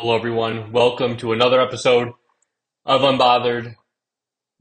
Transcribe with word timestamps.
Hello, 0.00 0.16
everyone. 0.16 0.72
Welcome 0.72 1.18
to 1.18 1.34
another 1.34 1.60
episode 1.60 2.12
of 2.86 3.02
Unbothered. 3.02 3.74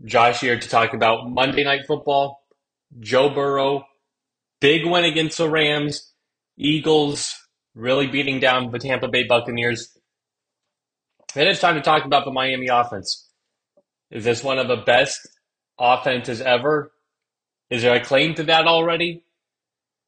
Josh 0.04 0.42
here 0.42 0.60
to 0.60 0.68
talk 0.68 0.94
about 0.94 1.30
Monday 1.30 1.64
Night 1.64 1.86
Football. 1.88 2.44
Joe 3.00 3.30
Burrow, 3.30 3.86
big 4.60 4.86
win 4.86 5.06
against 5.06 5.38
the 5.38 5.50
Rams. 5.50 6.12
Eagles 6.58 7.34
really 7.74 8.06
beating 8.06 8.42
down 8.42 8.70
the 8.72 8.80
Tampa 8.80 9.08
Bay 9.08 9.24
Buccaneers. 9.24 9.98
Then 11.34 11.48
it's 11.48 11.62
time 11.62 11.76
to 11.76 11.82
talk 11.82 12.04
about 12.04 12.26
the 12.26 12.32
Miami 12.32 12.68
offense. 12.68 13.30
Is 14.12 14.26
this 14.26 14.44
one 14.44 14.60
of 14.60 14.68
the 14.68 14.84
best 14.86 15.26
offenses 15.80 16.42
ever? 16.42 16.92
Is 17.70 17.84
there 17.84 17.96
a 17.96 18.04
claim 18.04 18.34
to 18.34 18.44
that 18.44 18.68
already? 18.68 19.24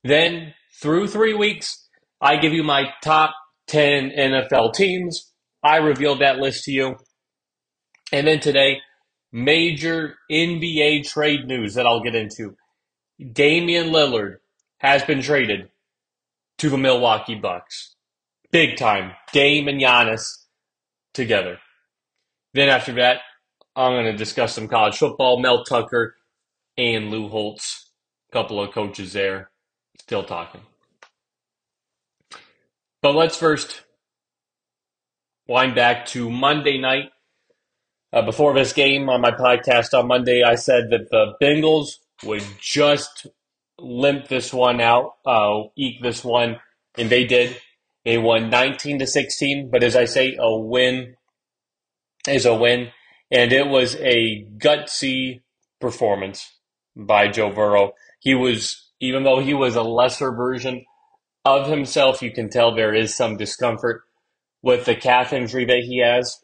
Then, 0.03 0.55
through 0.81 1.07
three 1.07 1.33
weeks, 1.33 1.87
I 2.19 2.35
give 2.35 2.51
you 2.51 2.63
my 2.63 2.89
top 3.01 3.33
10 3.71 4.11
NFL 4.11 4.73
teams. 4.73 5.31
I 5.63 5.77
revealed 5.77 6.19
that 6.19 6.37
list 6.37 6.65
to 6.65 6.71
you. 6.71 6.95
And 8.11 8.27
then 8.27 8.41
today, 8.41 8.79
major 9.31 10.15
NBA 10.29 11.07
trade 11.09 11.47
news 11.47 11.75
that 11.75 11.85
I'll 11.85 12.03
get 12.03 12.15
into. 12.15 12.55
Damian 13.31 13.87
Lillard 13.87 14.37
has 14.79 15.03
been 15.03 15.21
traded 15.21 15.69
to 16.57 16.69
the 16.69 16.77
Milwaukee 16.77 17.35
Bucks. 17.35 17.95
Big 18.51 18.75
time. 18.75 19.13
Dame 19.31 19.69
and 19.69 19.79
Giannis 19.79 20.27
together. 21.13 21.57
Then 22.53 22.67
after 22.67 22.93
that, 22.95 23.19
I'm 23.77 23.93
going 23.93 24.11
to 24.11 24.17
discuss 24.17 24.53
some 24.53 24.67
college 24.67 24.97
football. 24.97 25.39
Mel 25.39 25.63
Tucker 25.63 26.15
and 26.77 27.09
Lou 27.09 27.29
Holtz, 27.29 27.91
couple 28.33 28.61
of 28.61 28.73
coaches 28.73 29.13
there, 29.13 29.51
still 30.01 30.23
talking. 30.23 30.61
But 33.01 33.15
let's 33.15 33.35
first 33.35 33.81
wind 35.47 35.73
back 35.73 36.05
to 36.07 36.29
Monday 36.29 36.77
night. 36.77 37.09
Uh, 38.13 38.21
before 38.21 38.53
this 38.53 38.73
game 38.73 39.09
on 39.09 39.21
my 39.21 39.31
podcast 39.31 39.97
on 39.97 40.07
Monday, 40.07 40.43
I 40.43 40.53
said 40.53 40.91
that 40.91 41.09
the 41.09 41.33
Bengals 41.41 41.93
would 42.23 42.43
just 42.59 43.25
limp 43.79 44.27
this 44.27 44.53
one 44.53 44.79
out, 44.79 45.13
uh, 45.25 45.63
eke 45.75 46.03
this 46.03 46.23
one, 46.23 46.59
and 46.95 47.09
they 47.09 47.25
did. 47.25 47.57
They 48.05 48.19
won 48.19 48.51
19 48.51 48.99
to 48.99 49.07
16, 49.07 49.71
but 49.71 49.83
as 49.83 49.95
I 49.95 50.05
say, 50.05 50.35
a 50.39 50.55
win 50.55 51.15
is 52.27 52.45
a 52.45 52.53
win, 52.53 52.89
and 53.31 53.51
it 53.51 53.65
was 53.65 53.95
a 53.95 54.45
gutsy 54.59 55.41
performance 55.79 56.51
by 56.95 57.29
Joe 57.29 57.51
Burrow. 57.51 57.93
He 58.19 58.35
was, 58.35 58.91
even 58.99 59.23
though 59.23 59.39
he 59.39 59.55
was 59.55 59.75
a 59.75 59.81
lesser 59.81 60.31
version 60.31 60.85
of 61.45 61.67
himself, 61.67 62.21
you 62.21 62.31
can 62.31 62.49
tell 62.49 62.73
there 62.73 62.93
is 62.93 63.15
some 63.15 63.37
discomfort 63.37 64.03
with 64.61 64.85
the 64.85 64.95
calf 64.95 65.33
injury 65.33 65.65
that 65.65 65.83
he 65.83 65.99
has. 65.99 66.37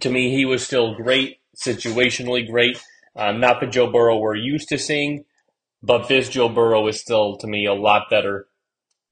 To 0.00 0.10
me, 0.10 0.30
he 0.30 0.44
was 0.44 0.64
still 0.64 0.94
great, 0.94 1.38
situationally 1.56 2.48
great. 2.48 2.82
Um, 3.16 3.40
not 3.40 3.60
the 3.60 3.66
Joe 3.66 3.90
Burrow 3.90 4.18
we're 4.18 4.36
used 4.36 4.68
to 4.68 4.78
seeing, 4.78 5.24
but 5.82 6.08
this 6.08 6.28
Joe 6.28 6.48
Burrow 6.48 6.86
is 6.86 7.00
still, 7.00 7.36
to 7.38 7.46
me, 7.46 7.66
a 7.66 7.74
lot 7.74 8.10
better 8.10 8.46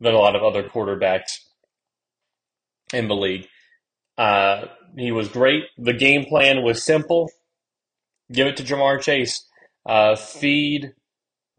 than 0.00 0.14
a 0.14 0.18
lot 0.18 0.36
of 0.36 0.42
other 0.42 0.62
quarterbacks 0.62 1.40
in 2.92 3.08
the 3.08 3.16
league. 3.16 3.48
Uh, 4.16 4.66
he 4.96 5.10
was 5.10 5.28
great. 5.28 5.64
The 5.76 5.92
game 5.92 6.24
plan 6.24 6.62
was 6.62 6.82
simple. 6.82 7.30
Give 8.32 8.46
it 8.46 8.56
to 8.58 8.62
Ja'Marr 8.62 9.00
Chase. 9.00 9.44
Uh, 9.84 10.16
feed 10.16 10.94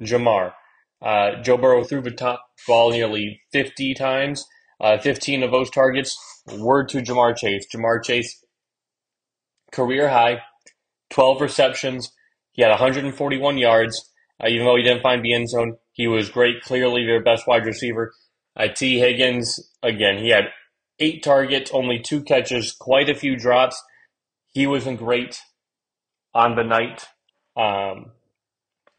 Ja'Marr. 0.01 0.53
Uh, 1.01 1.41
Joe 1.43 1.57
Burrow 1.57 1.83
threw 1.83 2.01
the 2.01 2.11
top 2.11 2.45
ball 2.67 2.91
nearly 2.91 3.41
50 3.51 3.93
times. 3.93 4.45
Uh, 4.79 4.97
15 4.97 5.43
of 5.43 5.51
those 5.51 5.69
targets 5.69 6.17
were 6.57 6.85
to 6.85 7.01
Ja'Marr 7.01 7.35
Chase. 7.35 7.65
Ja'Marr 7.73 8.03
Chase, 8.03 8.43
career 9.71 10.09
high, 10.09 10.41
12 11.09 11.41
receptions. 11.41 12.11
He 12.51 12.61
had 12.61 12.69
141 12.69 13.57
yards. 13.57 14.11
Uh, 14.43 14.47
even 14.49 14.65
though 14.65 14.75
he 14.75 14.83
didn't 14.83 15.03
find 15.03 15.23
the 15.23 15.33
end 15.33 15.49
zone, 15.49 15.77
he 15.93 16.07
was 16.07 16.29
great. 16.29 16.61
Clearly 16.61 17.05
their 17.05 17.23
best 17.23 17.47
wide 17.47 17.65
receiver. 17.65 18.13
Uh, 18.55 18.67
Tee 18.67 18.99
Higgins, 18.99 19.71
again, 19.83 20.17
he 20.17 20.29
had 20.29 20.45
eight 20.99 21.23
targets, 21.23 21.71
only 21.73 21.99
two 21.99 22.21
catches, 22.23 22.71
quite 22.71 23.09
a 23.09 23.15
few 23.15 23.35
drops. 23.35 23.81
He 24.51 24.65
wasn't 24.65 24.99
great 24.99 25.39
on 26.33 26.55
the 26.55 26.63
night. 26.63 27.05
Um, 27.55 28.11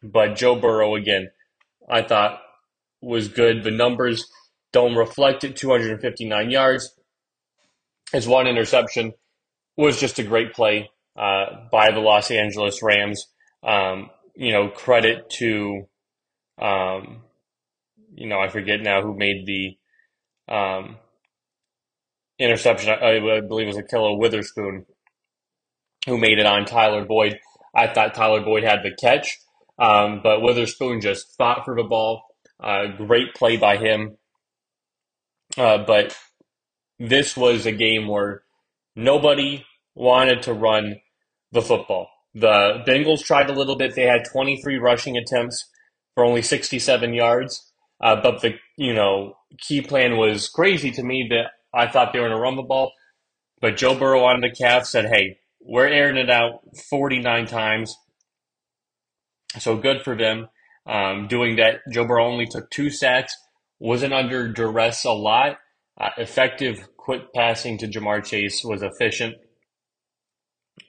but 0.01 0.35
Joe 0.35 0.55
Burrow, 0.55 0.95
again, 0.95 1.29
I 1.89 2.01
thought 2.01 2.41
was 3.01 3.27
good. 3.27 3.63
The 3.63 3.71
numbers 3.71 4.29
don't 4.71 4.95
reflect 4.95 5.43
it 5.43 5.55
259 5.55 6.49
yards. 6.49 6.93
His 8.11 8.27
one 8.27 8.47
interception 8.47 9.13
was 9.77 9.99
just 9.99 10.19
a 10.19 10.23
great 10.23 10.53
play 10.53 10.89
uh, 11.17 11.67
by 11.71 11.91
the 11.91 11.99
Los 11.99 12.31
Angeles 12.31 12.81
Rams. 12.83 13.27
Um, 13.63 14.09
you 14.35 14.51
know, 14.51 14.69
credit 14.69 15.29
to, 15.31 15.87
um, 16.61 17.21
you 18.13 18.27
know, 18.27 18.39
I 18.39 18.47
forget 18.49 18.81
now 18.81 19.01
who 19.01 19.17
made 19.17 19.45
the 19.45 19.77
um, 20.53 20.97
interception. 22.39 22.89
I, 22.89 23.17
I 23.17 23.41
believe 23.41 23.67
it 23.67 23.75
was 23.75 23.77
Ahkello 23.77 24.17
Witherspoon 24.17 24.85
who 26.05 26.17
made 26.17 26.39
it 26.39 26.45
on 26.45 26.65
Tyler 26.65 27.05
Boyd. 27.05 27.39
I 27.75 27.87
thought 27.87 28.15
Tyler 28.15 28.41
Boyd 28.41 28.63
had 28.63 28.79
the 28.83 28.95
catch, 28.95 29.37
um, 29.79 30.21
but 30.21 30.41
Witherspoon 30.41 31.01
just 31.01 31.35
fought 31.37 31.65
for 31.65 31.75
the 31.75 31.83
ball. 31.83 32.23
Uh, 32.61 32.87
great 32.97 33.33
play 33.33 33.57
by 33.57 33.77
him. 33.77 34.17
Uh, 35.57 35.79
but 35.79 36.15
this 36.99 37.35
was 37.37 37.65
a 37.65 37.71
game 37.71 38.07
where 38.07 38.43
nobody 38.95 39.65
wanted 39.95 40.43
to 40.43 40.53
run 40.53 40.97
the 41.51 41.61
football. 41.61 42.09
The 42.35 42.83
Bengals 42.85 43.23
tried 43.23 43.49
a 43.49 43.53
little 43.53 43.75
bit. 43.75 43.95
They 43.95 44.03
had 44.03 44.25
23 44.31 44.77
rushing 44.77 45.17
attempts 45.17 45.69
for 46.13 46.25
only 46.25 46.41
67 46.41 47.13
yards. 47.13 47.71
Uh, 48.01 48.15
but 48.21 48.41
the 48.41 48.55
you 48.77 48.93
know 48.93 49.35
key 49.57 49.81
plan 49.81 50.17
was 50.17 50.47
crazy 50.47 50.91
to 50.91 51.03
me 51.03 51.27
that 51.29 51.51
I 51.73 51.87
thought 51.87 52.13
they 52.13 52.19
were 52.19 52.27
going 52.29 52.37
to 52.37 52.41
run 52.41 52.55
the 52.55 52.63
ball. 52.63 52.93
But 53.61 53.77
Joe 53.77 53.97
Burrow 53.97 54.23
on 54.23 54.41
the 54.41 54.49
calf 54.49 54.85
said, 54.85 55.05
"Hey, 55.05 55.39
we're 55.59 55.87
airing 55.87 56.17
it 56.17 56.29
out 56.29 56.61
49 56.89 57.45
times." 57.45 57.95
So 59.57 59.77
good 59.77 60.03
for 60.03 60.15
them 60.15 60.47
um, 60.85 61.27
doing 61.27 61.55
that. 61.55 61.81
Joe 61.91 62.05
Burrow 62.05 62.27
only 62.27 62.45
took 62.45 62.69
two 62.69 62.89
sacks, 62.89 63.35
wasn't 63.79 64.13
under 64.13 64.47
duress 64.47 65.05
a 65.05 65.11
lot. 65.11 65.57
Uh, 65.99 66.09
effective 66.17 66.87
quick 66.97 67.33
passing 67.33 67.77
to 67.77 67.87
Ja'Marr 67.87 68.23
Chase 68.23 68.63
was 68.63 68.83
efficient. 68.83 69.35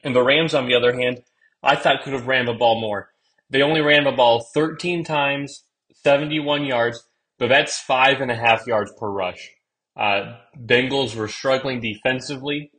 And 0.05 0.15
the 0.15 0.23
Rams, 0.23 0.55
on 0.55 0.67
the 0.67 0.75
other 0.75 0.93
hand, 0.93 1.23
I 1.63 1.77
thought 1.77 2.03
could 2.03 2.13
have 2.13 2.27
ran 2.27 2.47
the 2.47 2.53
ball 2.53 2.81
more. 2.81 3.11
They 3.49 3.63
only 3.63 3.81
ran 3.81 4.05
the 4.05 4.13
ball 4.13 4.41
13 4.55 5.05
times, 5.05 5.65
71 6.05 6.65
yards, 6.65 7.05
but 7.39 7.49
that's 7.49 7.79
five 7.79 8.21
and 8.21 8.31
a 8.31 8.37
half 8.37 8.67
yards 8.67 8.93
per 8.97 9.11
rush. 9.11 9.51
Uh, 9.97 10.37
Bengals 10.57 11.17
were 11.17 11.29
struggling 11.29 11.81
defensively 11.81 12.71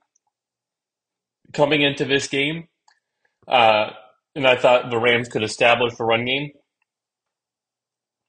coming 1.54 1.82
into 1.82 2.06
this 2.06 2.28
game. 2.28 2.68
Uh, 3.48 3.92
and 4.36 4.48
I 4.48 4.56
thought 4.56 4.90
the 4.90 5.00
Rams 5.00 5.28
could 5.28 5.44
establish 5.44 5.96
the 5.96 6.06
run 6.06 6.26
game. 6.26 6.52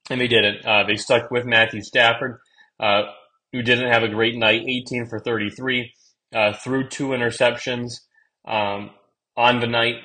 And 0.09 0.19
they 0.19 0.27
didn't. 0.27 0.65
Uh, 0.65 0.83
they 0.85 0.97
stuck 0.97 1.31
with 1.31 1.45
Matthew 1.45 1.81
Stafford, 1.81 2.39
uh, 2.79 3.03
who 3.51 3.61
didn't 3.61 3.91
have 3.91 4.03
a 4.03 4.09
great 4.09 4.35
night 4.35 4.63
18 4.67 5.07
for 5.07 5.19
33, 5.19 5.93
uh, 6.35 6.53
threw 6.53 6.87
two 6.87 7.09
interceptions 7.09 8.01
um, 8.45 8.91
on 9.37 9.61
the 9.61 9.67
night. 9.67 9.95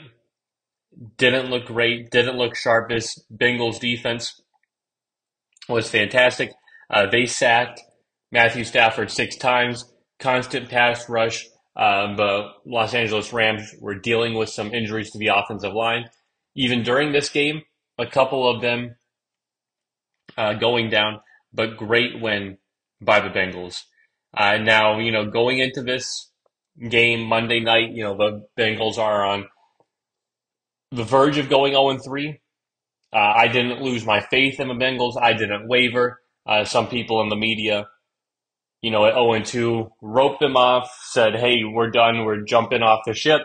Didn't 1.16 1.50
look 1.50 1.66
great, 1.66 2.10
didn't 2.10 2.36
look 2.36 2.56
sharp. 2.56 2.88
This 2.88 3.20
Bengals 3.32 3.80
defense 3.80 4.40
was 5.68 5.90
fantastic. 5.90 6.52
Uh, 6.90 7.06
they 7.10 7.26
sacked 7.26 7.82
Matthew 8.32 8.64
Stafford 8.64 9.10
six 9.10 9.36
times, 9.36 9.92
constant 10.18 10.68
pass 10.68 11.08
rush. 11.08 11.46
Uh, 11.78 12.16
the 12.16 12.48
Los 12.66 12.92
Angeles 12.92 13.32
Rams 13.32 13.72
were 13.80 13.94
dealing 13.94 14.34
with 14.34 14.48
some 14.48 14.74
injuries 14.74 15.12
to 15.12 15.18
the 15.18 15.28
offensive 15.28 15.72
line. 15.72 16.10
Even 16.56 16.82
during 16.82 17.12
this 17.12 17.28
game, 17.28 17.62
a 17.98 18.06
couple 18.06 18.50
of 18.50 18.60
them 18.60 18.96
uh, 20.36 20.54
going 20.54 20.90
down, 20.90 21.20
but 21.52 21.76
great 21.76 22.20
win 22.20 22.58
by 23.00 23.20
the 23.20 23.28
Bengals. 23.28 23.82
Uh, 24.36 24.58
now, 24.58 24.98
you 24.98 25.12
know, 25.12 25.30
going 25.30 25.60
into 25.60 25.82
this 25.82 26.30
game 26.88 27.22
Monday 27.22 27.60
night, 27.60 27.92
you 27.92 28.02
know, 28.02 28.16
the 28.16 28.46
Bengals 28.58 28.98
are 28.98 29.24
on 29.24 29.46
the 30.90 31.04
verge 31.04 31.38
of 31.38 31.48
going 31.48 31.74
0 31.74 31.98
3. 31.98 32.40
Uh, 33.12 33.16
I 33.16 33.48
didn't 33.48 33.82
lose 33.82 34.04
my 34.04 34.20
faith 34.20 34.58
in 34.58 34.68
the 34.68 34.74
Bengals. 34.74 35.14
I 35.20 35.32
didn't 35.32 35.68
waver. 35.68 36.20
Uh, 36.44 36.64
some 36.64 36.88
people 36.88 37.22
in 37.22 37.28
the 37.28 37.36
media 37.36 37.86
you 38.80 38.90
know, 38.90 39.06
at 39.06 39.14
0 39.14 39.32
and 39.32 39.44
2, 39.44 39.90
roped 40.00 40.40
them 40.40 40.56
off, 40.56 40.90
said, 41.02 41.34
hey, 41.36 41.64
we're 41.64 41.90
done, 41.90 42.24
we're 42.24 42.42
jumping 42.42 42.82
off 42.82 43.00
the 43.06 43.14
ship. 43.14 43.42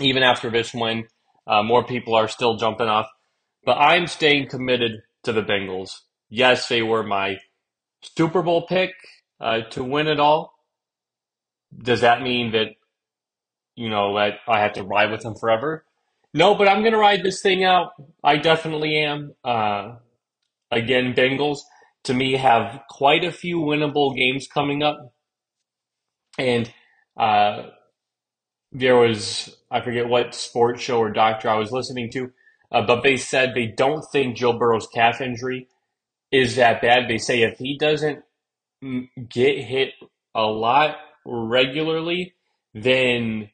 Even 0.00 0.22
after 0.22 0.50
this 0.50 0.74
win, 0.74 1.06
uh, 1.46 1.62
more 1.62 1.84
people 1.84 2.14
are 2.14 2.28
still 2.28 2.56
jumping 2.56 2.88
off. 2.88 3.06
But 3.64 3.78
I'm 3.78 4.06
staying 4.06 4.48
committed 4.48 5.02
to 5.24 5.32
the 5.32 5.42
Bengals. 5.42 6.00
Yes, 6.28 6.68
they 6.68 6.82
were 6.82 7.02
my 7.02 7.38
Super 8.02 8.42
Bowl 8.42 8.66
pick 8.66 8.92
uh, 9.40 9.62
to 9.70 9.84
win 9.84 10.06
it 10.06 10.20
all. 10.20 10.54
Does 11.76 12.00
that 12.00 12.22
mean 12.22 12.52
that, 12.52 12.68
you 13.76 13.88
know, 13.88 14.16
that 14.16 14.38
I 14.48 14.60
have 14.60 14.72
to 14.74 14.82
ride 14.82 15.10
with 15.10 15.22
them 15.22 15.34
forever? 15.34 15.84
No, 16.32 16.54
but 16.54 16.68
I'm 16.68 16.80
going 16.80 16.92
to 16.92 16.98
ride 16.98 17.22
this 17.22 17.42
thing 17.42 17.64
out. 17.64 17.92
I 18.22 18.36
definitely 18.36 18.96
am. 18.98 19.34
Uh, 19.44 19.96
again, 20.70 21.14
Bengals 21.14 21.58
to 22.04 22.14
me 22.14 22.36
have 22.36 22.82
quite 22.88 23.24
a 23.24 23.32
few 23.32 23.58
winnable 23.58 24.16
games 24.16 24.46
coming 24.52 24.82
up. 24.82 25.12
And 26.38 26.72
uh, 27.16 27.64
there 28.72 28.96
was, 28.96 29.56
I 29.70 29.80
forget 29.80 30.08
what 30.08 30.34
sports 30.34 30.82
show 30.82 30.98
or 30.98 31.10
doctor 31.10 31.48
I 31.48 31.56
was 31.56 31.72
listening 31.72 32.10
to, 32.12 32.30
uh, 32.72 32.82
but 32.86 33.02
they 33.02 33.16
said 33.16 33.52
they 33.54 33.66
don't 33.66 34.04
think 34.12 34.36
Joe 34.36 34.52
Burrow's 34.52 34.86
calf 34.86 35.20
injury 35.20 35.68
is 36.30 36.56
that 36.56 36.80
bad. 36.80 37.08
They 37.08 37.18
say 37.18 37.42
if 37.42 37.58
he 37.58 37.76
doesn't 37.76 38.22
get 39.28 39.64
hit 39.64 39.90
a 40.34 40.44
lot 40.44 40.96
regularly, 41.26 42.34
then 42.72 43.50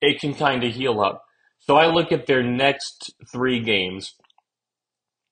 it 0.00 0.20
can 0.20 0.34
kind 0.34 0.64
of 0.64 0.72
heal 0.72 1.00
up. 1.00 1.24
So 1.60 1.76
I 1.76 1.86
look 1.86 2.12
at 2.12 2.26
their 2.26 2.42
next 2.42 3.12
three 3.30 3.60
games 3.60 4.14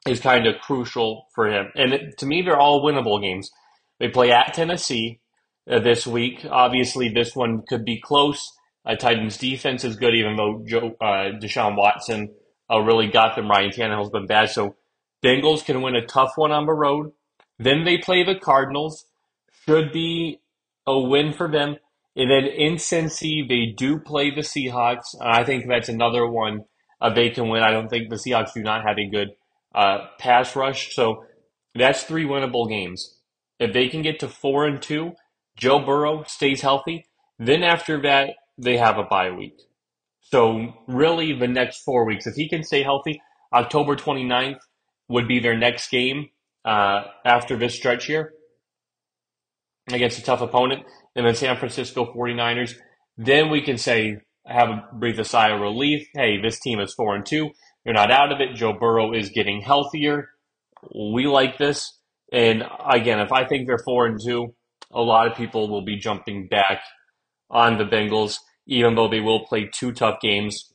is 0.06 0.20
kind 0.20 0.46
of 0.46 0.60
crucial 0.60 1.26
for 1.34 1.48
him. 1.48 1.70
And 1.74 1.92
it, 1.92 2.18
to 2.18 2.26
me, 2.26 2.42
they're 2.42 2.60
all 2.60 2.84
winnable 2.84 3.20
games. 3.20 3.50
They 3.98 4.08
play 4.08 4.30
at 4.32 4.54
Tennessee 4.54 5.20
uh, 5.70 5.80
this 5.80 6.06
week. 6.06 6.44
Obviously, 6.50 7.08
this 7.08 7.34
one 7.34 7.62
could 7.68 7.84
be 7.84 8.00
close. 8.00 8.52
Uh, 8.84 8.96
Titans 8.96 9.38
defense 9.38 9.82
is 9.84 9.96
good, 9.96 10.14
even 10.14 10.36
though 10.36 10.62
Joe, 10.66 10.94
uh, 11.00 11.38
Deshaun 11.40 11.76
Watson 11.76 12.34
uh, 12.70 12.80
really 12.80 13.08
got 13.08 13.34
them. 13.34 13.48
Ryan 13.50 13.70
Tannehill's 13.70 14.10
been 14.10 14.26
bad. 14.26 14.50
So 14.50 14.76
Bengals 15.24 15.64
can 15.64 15.80
win 15.80 15.96
a 15.96 16.04
tough 16.04 16.32
one 16.36 16.52
on 16.52 16.66
the 16.66 16.72
road. 16.72 17.12
Then 17.58 17.84
they 17.84 17.98
play 17.98 18.24
the 18.24 18.34
Cardinals. 18.34 19.06
Should 19.66 19.92
be 19.92 20.40
a 20.86 20.98
win 20.98 21.32
for 21.32 21.50
them. 21.50 21.76
And 22.16 22.30
then 22.30 22.44
in 22.44 22.74
Cincy, 22.74 23.48
they 23.48 23.72
do 23.74 23.98
play 23.98 24.30
the 24.30 24.42
Seahawks. 24.42 25.14
I 25.20 25.44
think 25.44 25.64
that's 25.66 25.88
another 25.88 26.26
one 26.26 26.64
uh, 27.00 27.12
they 27.12 27.30
can 27.30 27.48
win. 27.48 27.62
I 27.62 27.70
don't 27.70 27.88
think 27.88 28.10
the 28.10 28.16
Seahawks 28.16 28.52
do 28.52 28.62
not 28.62 28.84
have 28.86 28.98
a 28.98 29.08
good 29.08 29.30
uh, 29.74 30.06
pass 30.18 30.54
rush. 30.56 30.94
So 30.94 31.24
that's 31.74 32.04
three 32.04 32.24
winnable 32.24 32.68
games. 32.68 33.18
If 33.58 33.72
they 33.72 33.88
can 33.88 34.02
get 34.02 34.20
to 34.20 34.28
four 34.28 34.66
and 34.66 34.80
two, 34.80 35.12
Joe 35.56 35.84
Burrow 35.84 36.24
stays 36.26 36.60
healthy. 36.60 37.06
Then 37.38 37.62
after 37.62 38.00
that, 38.02 38.30
they 38.58 38.76
have 38.76 38.98
a 38.98 39.04
bye 39.04 39.30
week. 39.30 39.60
So 40.20 40.74
really 40.86 41.32
the 41.38 41.48
next 41.48 41.82
four 41.82 42.06
weeks, 42.06 42.26
if 42.26 42.34
he 42.34 42.48
can 42.48 42.62
stay 42.62 42.82
healthy, 42.82 43.20
October 43.52 43.96
29th 43.96 44.58
would 45.08 45.28
be 45.28 45.38
their 45.40 45.56
next 45.56 45.90
game 45.90 46.28
uh, 46.64 47.02
after 47.24 47.56
this 47.56 47.74
stretch 47.74 48.06
here 48.06 48.32
against 49.92 50.18
a 50.18 50.22
tough 50.22 50.40
opponent. 50.40 50.84
And 51.14 51.26
then 51.26 51.34
San 51.34 51.56
Francisco 51.56 52.12
49ers. 52.12 52.74
Then 53.16 53.50
we 53.50 53.62
can 53.62 53.78
say, 53.78 54.18
have 54.46 54.68
a 54.68 54.88
breathe 54.92 55.20
a 55.20 55.24
sigh 55.24 55.50
of 55.50 55.60
relief. 55.60 56.08
Hey, 56.14 56.40
this 56.40 56.58
team 56.58 56.80
is 56.80 56.92
four 56.94 57.14
and 57.14 57.24
two. 57.24 57.50
You're 57.84 57.94
not 57.94 58.10
out 58.10 58.32
of 58.32 58.40
it. 58.40 58.54
Joe 58.54 58.72
Burrow 58.72 59.12
is 59.12 59.30
getting 59.30 59.60
healthier. 59.60 60.28
We 60.94 61.26
like 61.26 61.58
this. 61.58 61.98
And 62.32 62.64
again, 62.88 63.20
if 63.20 63.32
I 63.32 63.46
think 63.46 63.66
they're 63.66 63.78
four 63.84 64.06
and 64.06 64.18
two, 64.24 64.54
a 64.90 65.00
lot 65.00 65.30
of 65.30 65.36
people 65.36 65.68
will 65.68 65.84
be 65.84 65.96
jumping 65.96 66.48
back 66.48 66.80
on 67.50 67.78
the 67.78 67.84
Bengals, 67.84 68.38
even 68.66 68.94
though 68.94 69.08
they 69.08 69.20
will 69.20 69.46
play 69.46 69.68
two 69.72 69.92
tough 69.92 70.20
games. 70.20 70.72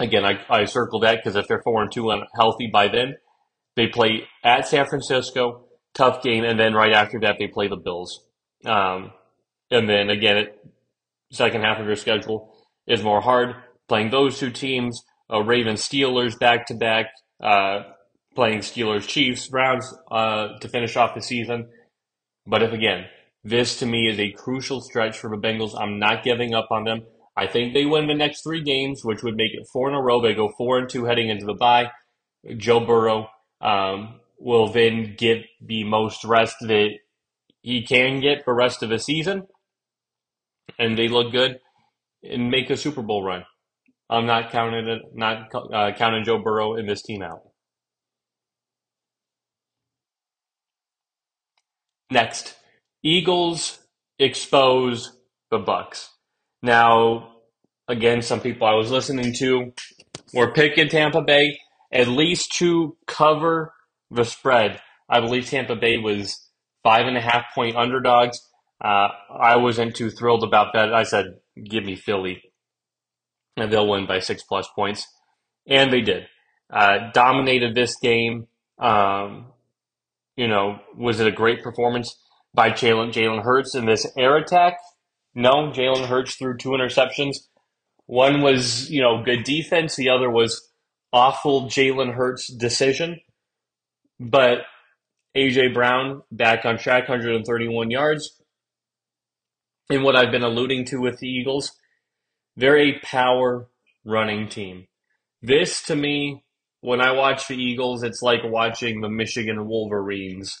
Again, 0.00 0.24
I, 0.24 0.38
I 0.48 0.64
circled 0.64 1.02
that 1.02 1.16
because 1.16 1.36
if 1.36 1.48
they're 1.48 1.62
four 1.62 1.82
and 1.82 1.90
two 1.90 2.10
and 2.10 2.22
healthy 2.38 2.68
by 2.72 2.88
then, 2.88 3.14
they 3.76 3.88
play 3.88 4.22
at 4.44 4.66
San 4.68 4.86
Francisco, 4.86 5.66
tough 5.94 6.22
game, 6.22 6.44
and 6.44 6.58
then 6.58 6.74
right 6.74 6.92
after 6.92 7.18
that 7.20 7.36
they 7.38 7.48
play 7.48 7.68
the 7.68 7.76
Bills. 7.76 8.24
Um, 8.64 9.12
and 9.70 9.88
then 9.88 10.10
again, 10.10 10.36
it, 10.36 10.58
second 11.32 11.62
half 11.62 11.78
of 11.78 11.86
their 11.86 11.96
schedule 11.96 12.54
is 12.86 13.02
more 13.02 13.20
hard. 13.20 13.54
Playing 13.88 14.10
those 14.10 14.38
two 14.38 14.50
teams, 14.50 15.02
uh, 15.32 15.42
Ravens 15.42 15.86
Steelers 15.86 16.38
back 16.38 16.66
to 16.66 16.74
back, 16.74 17.06
playing 18.34 18.60
Steelers 18.60 19.06
Chiefs 19.06 19.48
Browns 19.48 19.92
uh, 20.10 20.58
to 20.60 20.68
finish 20.68 20.96
off 20.96 21.14
the 21.14 21.20
season. 21.20 21.68
But 22.46 22.62
if 22.62 22.72
again, 22.72 23.06
this 23.44 23.78
to 23.80 23.86
me 23.86 24.08
is 24.08 24.18
a 24.18 24.30
crucial 24.30 24.80
stretch 24.80 25.18
for 25.18 25.28
the 25.30 25.36
Bengals. 25.36 25.78
I'm 25.78 25.98
not 25.98 26.22
giving 26.22 26.54
up 26.54 26.68
on 26.70 26.84
them. 26.84 27.02
I 27.36 27.46
think 27.46 27.72
they 27.72 27.84
win 27.84 28.06
the 28.06 28.14
next 28.14 28.42
three 28.42 28.62
games, 28.62 29.04
which 29.04 29.22
would 29.22 29.36
make 29.36 29.52
it 29.54 29.66
four 29.72 29.88
in 29.88 29.94
a 29.94 30.00
row. 30.00 30.20
They 30.20 30.34
go 30.34 30.52
four 30.56 30.78
and 30.78 30.88
two 30.88 31.04
heading 31.04 31.28
into 31.28 31.46
the 31.46 31.54
bye. 31.54 31.90
Joe 32.56 32.80
Burrow 32.80 33.28
um, 33.60 34.20
will 34.38 34.68
then 34.72 35.14
get 35.16 35.44
the 35.60 35.84
most 35.84 36.24
rest 36.24 36.56
that 36.60 36.90
he 37.60 37.82
can 37.82 38.20
get 38.20 38.44
for 38.44 38.54
rest 38.54 38.82
of 38.82 38.88
the 38.88 38.98
season, 38.98 39.46
and 40.78 40.96
they 40.96 41.08
look 41.08 41.32
good 41.32 41.58
and 42.22 42.50
make 42.50 42.70
a 42.70 42.76
Super 42.76 43.02
Bowl 43.02 43.22
run. 43.24 43.44
I'm 44.10 44.26
not 44.26 44.50
counting 44.50 45.00
not 45.14 45.54
uh, 45.54 45.92
counting 45.96 46.24
Joe 46.24 46.38
Burrow 46.38 46.76
in 46.76 46.86
this 46.86 47.02
team 47.02 47.22
out. 47.22 47.42
Next, 52.10 52.54
Eagles 53.02 53.80
expose 54.18 55.12
the 55.50 55.58
Bucks. 55.58 56.10
Now, 56.62 57.34
again, 57.86 58.22
some 58.22 58.40
people 58.40 58.66
I 58.66 58.74
was 58.74 58.90
listening 58.90 59.34
to 59.38 59.72
were 60.32 60.52
picking 60.52 60.88
Tampa 60.88 61.20
Bay 61.22 61.58
at 61.92 62.08
least 62.08 62.52
to 62.58 62.96
cover 63.06 63.74
the 64.10 64.24
spread. 64.24 64.80
I 65.08 65.20
believe 65.20 65.46
Tampa 65.46 65.76
Bay 65.76 65.98
was 65.98 66.48
five 66.82 67.06
and 67.06 67.16
a 67.16 67.20
half 67.20 67.44
point 67.54 67.76
underdogs. 67.76 68.40
Uh, 68.82 69.08
I 69.38 69.56
wasn't 69.56 69.96
too 69.96 70.10
thrilled 70.10 70.44
about 70.44 70.72
that. 70.72 70.94
I 70.94 71.02
said, 71.02 71.26
give 71.62 71.84
me 71.84 71.94
Philly 71.96 72.42
and 73.60 73.72
they'll 73.72 73.88
win 73.88 74.06
by 74.06 74.18
six 74.20 74.42
plus 74.42 74.68
points. 74.74 75.06
And 75.66 75.92
they 75.92 76.00
did. 76.00 76.26
Uh, 76.70 77.10
dominated 77.12 77.74
this 77.74 77.96
game. 77.96 78.46
Um, 78.78 79.46
you 80.36 80.48
know, 80.48 80.78
was 80.96 81.20
it 81.20 81.26
a 81.26 81.32
great 81.32 81.62
performance 81.62 82.16
by 82.54 82.70
Jalen 82.70 83.12
Jalen 83.12 83.42
Hurts 83.42 83.74
in 83.74 83.86
this 83.86 84.06
air 84.16 84.36
attack? 84.36 84.78
No, 85.34 85.70
Jalen 85.70 86.06
Hurts 86.06 86.36
threw 86.36 86.56
two 86.56 86.70
interceptions. 86.70 87.36
One 88.06 88.40
was, 88.40 88.90
you 88.90 89.02
know, 89.02 89.22
good 89.22 89.44
defense. 89.44 89.96
The 89.96 90.08
other 90.08 90.30
was 90.30 90.70
awful 91.12 91.66
Jalen 91.66 92.14
Hurts 92.14 92.52
decision. 92.52 93.20
But 94.18 94.58
AJ 95.36 95.74
Brown 95.74 96.22
back 96.32 96.64
on 96.64 96.78
track, 96.78 97.08
131 97.08 97.90
yards. 97.90 98.40
And 99.90 100.02
what 100.02 100.16
I've 100.16 100.32
been 100.32 100.42
alluding 100.42 100.84
to 100.86 101.00
with 101.00 101.18
the 101.18 101.28
Eagles, 101.28 101.72
they're 102.58 102.76
a 102.76 102.98
power 102.98 103.68
running 104.04 104.48
team. 104.48 104.86
This 105.40 105.84
to 105.84 105.94
me, 105.94 106.42
when 106.80 107.00
I 107.00 107.12
watch 107.12 107.46
the 107.46 107.54
Eagles, 107.54 108.02
it's 108.02 108.20
like 108.20 108.40
watching 108.44 109.00
the 109.00 109.08
Michigan 109.08 109.68
Wolverines 109.68 110.60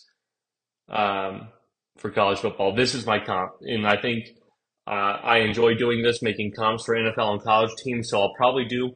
um, 0.88 1.48
for 1.96 2.10
college 2.10 2.38
football. 2.38 2.74
This 2.74 2.94
is 2.94 3.04
my 3.04 3.18
comp, 3.18 3.54
and 3.62 3.84
I 3.84 4.00
think 4.00 4.28
uh, 4.86 5.18
I 5.24 5.38
enjoy 5.38 5.74
doing 5.74 6.02
this, 6.02 6.22
making 6.22 6.52
comps 6.52 6.84
for 6.84 6.94
NFL 6.94 7.32
and 7.32 7.42
college 7.42 7.72
teams. 7.82 8.10
So 8.10 8.20
I'll 8.20 8.34
probably 8.34 8.64
do 8.64 8.92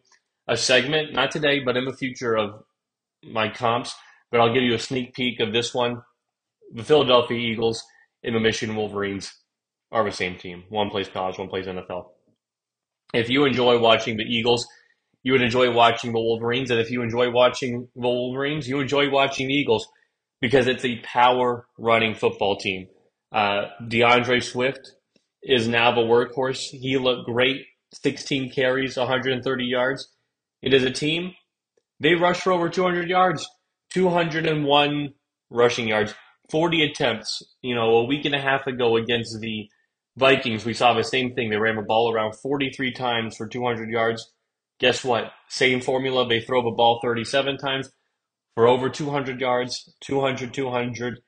a 0.47 0.57
segment, 0.57 1.13
not 1.13 1.33
today, 1.33 1.59
but 1.59 1.77
in 1.77 1.85
the 1.85 1.93
future, 1.93 2.37
of 2.37 2.63
my 3.25 3.49
comps. 3.49 3.95
But 4.31 4.41
I'll 4.41 4.55
give 4.55 4.63
you 4.63 4.75
a 4.75 4.79
sneak 4.79 5.13
peek 5.13 5.41
of 5.41 5.53
this 5.53 5.75
one. 5.75 6.03
The 6.73 6.85
Philadelphia 6.85 7.37
Eagles 7.37 7.83
and 8.23 8.35
the 8.35 8.41
Michigan 8.41 8.77
Wolverines 8.77 9.35
are 9.91 10.05
the 10.05 10.13
same 10.13 10.39
team. 10.39 10.63
One 10.69 10.89
plays 10.89 11.09
college, 11.09 11.37
one 11.37 11.49
plays 11.49 11.67
NFL. 11.67 12.12
If 13.13 13.29
you 13.29 13.45
enjoy 13.45 13.79
watching 13.79 14.17
the 14.17 14.25
Eagles, 14.25 14.67
you 15.23 15.33
would 15.33 15.43
enjoy 15.43 15.73
watching 15.73 16.13
the 16.13 16.21
Wolverines. 16.21 16.71
And 16.71 16.81
if 16.81 16.91
you 16.91 17.03
enjoy 17.03 17.31
watching 17.31 17.89
the 17.95 18.09
Wolverines, 18.09 18.69
you 18.69 18.81
enjoy 18.81 19.11
watching 19.11 19.49
the 19.49 19.55
Eagles 19.55 19.87
because 20.41 20.67
it's 20.67 20.85
a 20.85 21.01
power 21.01 21.67
running 21.79 22.15
football 22.15 22.57
team. 22.57 22.89
Uh, 23.31 23.67
D'Andre 23.87 24.41
Swift 24.41 24.93
is 25.43 25.69
now 25.69 25.93
the 25.93 26.01
workhorse. 26.03 26.71
He 26.71 26.99
looked 26.99 27.27
great. 27.27 27.67
16 27.95 28.51
carries, 28.53 28.97
130 28.97 29.65
yards. 29.65 30.09
It 30.63 30.73
is 30.73 30.83
a 30.83 30.91
team. 30.91 31.35
They 32.01 32.15
rushed 32.15 32.43
for 32.43 32.53
over 32.53 32.69
200 32.69 33.09
yards, 33.09 33.47
201 33.93 35.15
rushing 35.51 35.89
yards, 35.89 36.15
40 36.51 36.85
attempts. 36.85 37.43
You 37.61 37.75
know, 37.75 37.97
a 37.97 38.05
week 38.05 38.25
and 38.25 38.35
a 38.35 38.41
half 38.41 38.67
ago 38.67 38.97
against 38.97 39.39
the 39.41 39.69
Vikings, 40.17 40.65
we 40.65 40.75
saw 40.75 40.93
the 40.93 41.05
same 41.05 41.35
thing. 41.35 41.51
They 41.51 41.57
ran 41.57 41.77
the 41.77 41.83
ball 41.83 42.13
around 42.13 42.35
43 42.35 42.93
times 42.93 43.37
for 43.37 43.47
200 43.47 43.91
yards. 43.91 44.31
Guess 44.79 45.05
what? 45.05 45.33
Same 45.49 45.81
formula. 45.81 46.29
They 46.29 46.41
throw 46.41 46.63
the 46.63 46.77
ball 46.77 47.01
37 47.03 47.57
times 47.59 47.91
for 48.55 48.67
over 48.67 48.91
200 48.91 49.41
yards, 49.41 49.95
200, 50.01 50.53
200. 50.53 51.21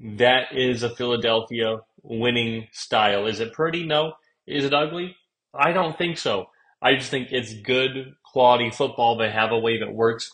That 0.00 0.46
is 0.52 0.82
a 0.82 0.94
Philadelphia 0.94 1.78
winning 2.02 2.68
style. 2.72 3.26
Is 3.26 3.40
it 3.40 3.52
pretty? 3.52 3.86
No. 3.86 4.14
Is 4.46 4.64
it 4.64 4.74
ugly? 4.74 5.16
I 5.54 5.72
don't 5.72 5.96
think 5.96 6.18
so. 6.18 6.46
I 6.82 6.94
just 6.94 7.10
think 7.10 7.28
it's 7.30 7.54
good 7.54 8.14
quality 8.24 8.70
football. 8.70 9.16
They 9.16 9.30
have 9.30 9.52
a 9.52 9.58
way 9.58 9.78
that 9.78 9.94
works. 9.94 10.30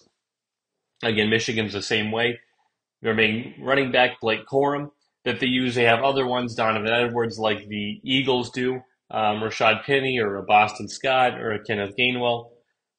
Again, 1.02 1.30
Michigan's 1.30 1.74
the 1.74 1.82
same 1.82 2.10
way. 2.10 2.40
Their 3.02 3.14
main 3.14 3.54
running 3.60 3.92
back, 3.92 4.20
Blake 4.20 4.46
Corum, 4.46 4.90
that 5.24 5.40
they 5.40 5.46
use. 5.46 5.74
They 5.74 5.84
have 5.84 6.02
other 6.02 6.26
ones, 6.26 6.54
Donovan 6.54 6.90
Edwards, 6.90 7.38
like 7.38 7.66
the 7.68 8.00
Eagles 8.02 8.50
do, 8.50 8.76
um, 9.10 9.40
Rashaad 9.40 9.84
Penny 9.84 10.18
or 10.18 10.36
a 10.36 10.42
Boston 10.42 10.88
Scott 10.88 11.40
or 11.40 11.52
a 11.52 11.64
Kenneth 11.64 11.94
Gainwell. 11.98 12.50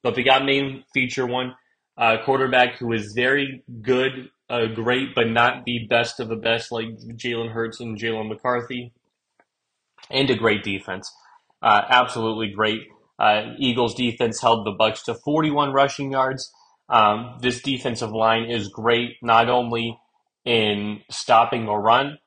But 0.03 0.15
they 0.15 0.23
got 0.23 0.45
main 0.45 0.83
feature 0.93 1.25
one 1.25 1.55
uh, 1.97 2.17
quarterback 2.23 2.77
who 2.77 2.91
is 2.93 3.13
very 3.13 3.63
good, 3.81 4.29
uh, 4.49 4.65
great, 4.73 5.13
but 5.15 5.29
not 5.29 5.65
the 5.65 5.87
best 5.89 6.19
of 6.19 6.29
the 6.29 6.35
best 6.35 6.71
like 6.71 6.87
Jalen 7.15 7.51
Hurts 7.51 7.79
and 7.79 7.97
Jalen 7.97 8.29
McCarthy, 8.29 8.91
and 10.09 10.29
a 10.29 10.35
great 10.35 10.63
defense. 10.63 11.11
Uh, 11.61 11.81
absolutely 11.89 12.49
great. 12.49 12.81
Uh, 13.19 13.53
Eagles 13.59 13.93
defense 13.93 14.41
held 14.41 14.65
the 14.65 14.71
Bucks 14.71 15.03
to 15.03 15.13
41 15.13 15.73
rushing 15.73 16.11
yards. 16.11 16.51
Um, 16.89 17.37
this 17.39 17.61
defensive 17.61 18.11
line 18.11 18.49
is 18.49 18.67
great, 18.67 19.17
not 19.21 19.47
only 19.47 19.97
in 20.45 21.01
stopping 21.09 21.67
a 21.67 21.77
run, 21.77 22.17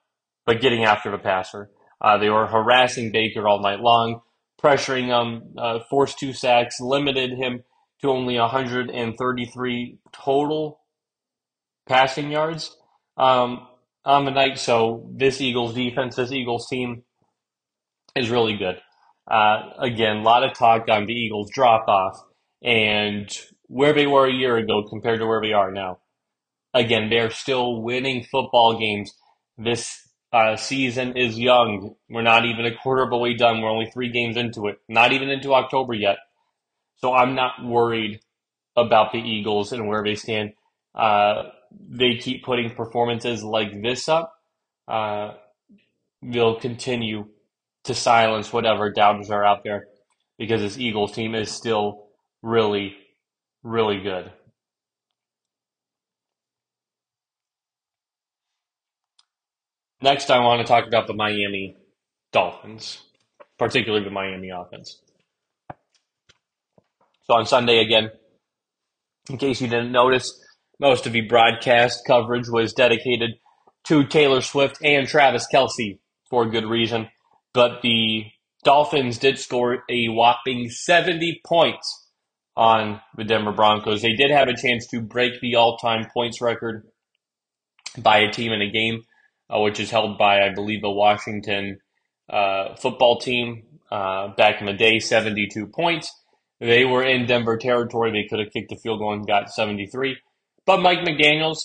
but 0.47 0.61
getting 0.61 0.85
after 0.85 1.11
the 1.11 1.19
passer. 1.19 1.71
Uh, 2.01 2.19
they 2.19 2.29
were 2.29 2.47
harassing 2.47 3.13
Baker 3.13 3.49
all 3.49 3.61
night 3.61 3.81
long, 3.81 4.21
pressuring 4.63 5.07
him, 5.07 5.55
uh, 5.59 5.81
forced 5.89 6.19
two 6.19 6.33
sacks, 6.33 6.81
limited 6.81 7.33
him 7.33 7.63
to 8.01 8.11
only 8.11 8.39
133 8.39 9.99
total 10.13 10.81
passing 11.87 12.31
yards 12.31 12.77
um, 13.17 13.67
on 14.05 14.25
the 14.25 14.31
night. 14.31 14.59
So 14.59 15.09
this 15.13 15.41
Eagles 15.41 15.75
defense, 15.75 16.17
this 16.17 16.33
Eagles 16.33 16.69
team 16.69 17.03
is 18.15 18.31
really 18.31 18.57
good. 18.57 18.77
Uh, 19.31 19.71
again, 19.79 20.19
a 20.19 20.23
lot 20.23 20.45
of 20.45 20.57
talk 20.57 20.89
on 20.91 21.07
the 21.07 21.15
Eagles 21.15 21.51
drop 21.51 21.89
off 21.89 22.23
and 22.63 23.29
where 23.67 23.95
they 23.95 24.07
were 24.07 24.27
a 24.27 24.33
year 24.33 24.57
ago 24.57 24.85
compared 24.89 25.21
to 25.21 25.27
where 25.27 25.41
they 25.41 25.53
are 25.53 25.73
now. 25.73 25.99
Again, 26.75 27.09
they're 27.09 27.31
still 27.31 27.81
winning 27.81 28.25
football 28.25 28.79
games. 28.79 29.13
This 29.57 30.09
uh, 30.33 30.57
season 30.57 31.17
is 31.17 31.39
young. 31.39 31.95
We're 32.11 32.23
not 32.23 32.45
even 32.45 32.67
a 32.67 32.75
quarter 32.75 33.03
of 33.05 33.11
the 33.11 33.17
way 33.17 33.35
done. 33.35 33.61
We're 33.61 33.71
only 33.71 33.91
three 33.91 34.11
games 34.11 34.37
into 34.37 34.67
it, 34.67 34.79
not 34.89 35.13
even 35.13 35.31
into 35.31 35.55
October 35.55 35.95
yet. 35.95 36.17
So 36.97 37.15
I'm 37.15 37.37
not 37.37 37.65
worried 37.65 38.21
about 38.77 39.13
the 39.13 39.19
Eagles 39.19 39.73
and 39.73 39.87
where 39.87 40.03
they 40.03 40.17
stand. 40.17 40.55
Uh, 40.95 41.45
they 41.71 42.17
keep 42.17 42.45
putting 42.45 42.71
performances 42.71 43.45
like 43.45 43.81
this 43.81 44.09
up. 44.09 44.35
Uh, 44.89 45.35
they'll 46.23 46.59
continue 46.59 47.27
to 47.85 47.95
silence 47.95 48.53
whatever 48.53 48.91
doubters 48.91 49.31
are 49.31 49.45
out 49.45 49.63
there 49.63 49.87
because 50.39 50.61
this 50.61 50.79
Eagles 50.79 51.13
team 51.13 51.35
is 51.35 51.51
still 51.51 52.07
really, 52.43 52.97
really 53.63 54.01
good. 54.01 54.33
Next, 60.05 60.31
I 60.31 60.39
want 60.39 60.61
to 60.61 60.67
talk 60.71 60.87
about 60.87 61.07
the 61.07 61.15
Miami 61.15 61.77
Dolphins, 62.31 63.03
particularly 63.59 64.05
the 64.05 64.11
Miami 64.11 64.51
offense. 64.51 65.01
So 67.23 67.35
on 67.35 67.47
Sunday 67.47 67.79
again, 67.79 68.11
in 69.29 69.39
case 69.39 69.61
you 69.61 69.67
didn't 69.67 69.91
notice, 69.93 70.41
most 70.79 71.07
of 71.07 71.13
the 71.13 71.23
broadcast 71.23 72.07
coverage 72.07 72.49
was 72.49 72.73
dedicated 72.73 73.31
to 73.85 74.05
Taylor 74.05 74.43
Swift 74.43 74.79
and 74.85 75.09
Travis 75.09 75.49
Kelce 75.53 75.99
for 76.29 76.49
good 76.49 76.67
reason 76.67 77.09
but 77.55 77.81
the 77.83 78.27
Dolphins 78.65 79.19
did 79.19 79.39
score 79.39 79.85
a 79.89 80.09
whopping 80.09 80.69
70 80.69 81.41
points 81.47 82.11
on 82.57 83.01
the 83.17 83.25
Denver 83.25 83.53
Broncos. 83.53 84.03
They 84.03 84.15
did 84.15 84.31
have 84.31 84.49
a 84.49 84.57
chance 84.57 84.87
to 84.89 85.01
break 85.01 85.41
the 85.41 85.55
all 85.55 85.79
time 85.79 86.07
points 86.13 86.43
record 86.43 86.87
by 87.97 88.19
a 88.19 88.31
team 88.31 88.53
in 88.53 88.61
a 88.61 88.71
game, 88.71 89.03
which 89.51 89.81
is 89.81 89.91
held 89.91 90.19
by, 90.19 90.43
I 90.43 90.55
believe, 90.55 90.83
the 90.83 90.91
Washington 90.91 91.79
uh, 92.29 92.75
football 92.77 93.19
team 93.19 93.65
uh, 93.91 94.29
back 94.37 94.61
in 94.61 94.67
the 94.67 94.73
day, 94.73 94.99
72 94.99 95.67
points. 95.69 96.13
They 96.61 96.85
were 96.85 97.03
in 97.03 97.27
Denver 97.27 97.59
territory. 97.59 98.11
They 98.11 98.29
could 98.29 98.39
have 98.39 98.53
kicked 98.53 98.71
the 98.71 98.77
field 98.77 99.01
goal 99.01 99.13
and 99.13 99.27
got 99.27 99.51
73. 99.51 100.17
But 100.67 100.81
Mike 100.81 101.01
McDaniels 101.01 101.59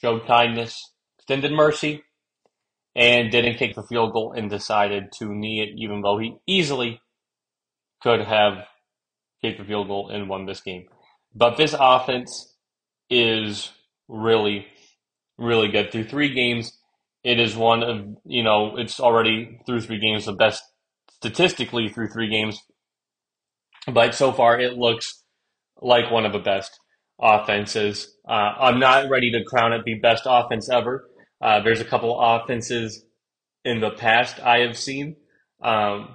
showed 0.00 0.26
kindness, 0.26 0.92
extended 1.18 1.52
mercy, 1.52 2.04
and 2.94 3.30
didn't 3.30 3.58
kick 3.58 3.74
the 3.74 3.82
field 3.82 4.12
goal 4.12 4.32
and 4.32 4.48
decided 4.48 5.12
to 5.18 5.26
knee 5.26 5.60
it, 5.60 5.70
even 5.76 6.00
though 6.00 6.18
he 6.18 6.36
easily 6.46 7.00
could 8.02 8.20
have 8.20 8.64
kicked 9.42 9.58
the 9.58 9.64
field 9.64 9.88
goal 9.88 10.08
and 10.08 10.28
won 10.28 10.46
this 10.46 10.60
game. 10.60 10.86
But 11.34 11.56
this 11.56 11.74
offense 11.78 12.54
is 13.10 13.70
really, 14.08 14.66
really 15.38 15.68
good. 15.68 15.92
Through 15.92 16.04
three 16.04 16.32
games, 16.32 16.72
it 17.26 17.40
is 17.40 17.56
one 17.56 17.82
of, 17.82 18.06
you 18.24 18.42
know, 18.42 18.76
it's 18.76 19.00
already 19.00 19.60
through 19.66 19.80
three 19.80 19.98
games 19.98 20.26
the 20.26 20.32
best 20.32 20.62
statistically 21.10 21.88
through 21.88 22.08
three 22.08 22.30
games. 22.30 22.60
But 23.92 24.14
so 24.14 24.32
far, 24.32 24.58
it 24.60 24.74
looks 24.74 25.22
like 25.80 26.10
one 26.10 26.26
of 26.26 26.32
the 26.32 26.38
best 26.38 26.78
offenses. 27.20 28.16
Uh, 28.28 28.52
I'm 28.60 28.78
not 28.78 29.08
ready 29.10 29.30
to 29.32 29.44
crown 29.44 29.72
it 29.72 29.84
the 29.84 29.94
best 29.94 30.24
offense 30.26 30.68
ever 30.70 31.08
uh, 31.40 31.60
there's 31.60 31.80
a 31.80 31.84
couple 31.84 32.18
offenses 32.18 33.04
in 33.64 33.80
the 33.80 33.90
past 33.90 34.40
I 34.40 34.60
have 34.60 34.76
seen. 34.76 35.16
Um, 35.62 36.14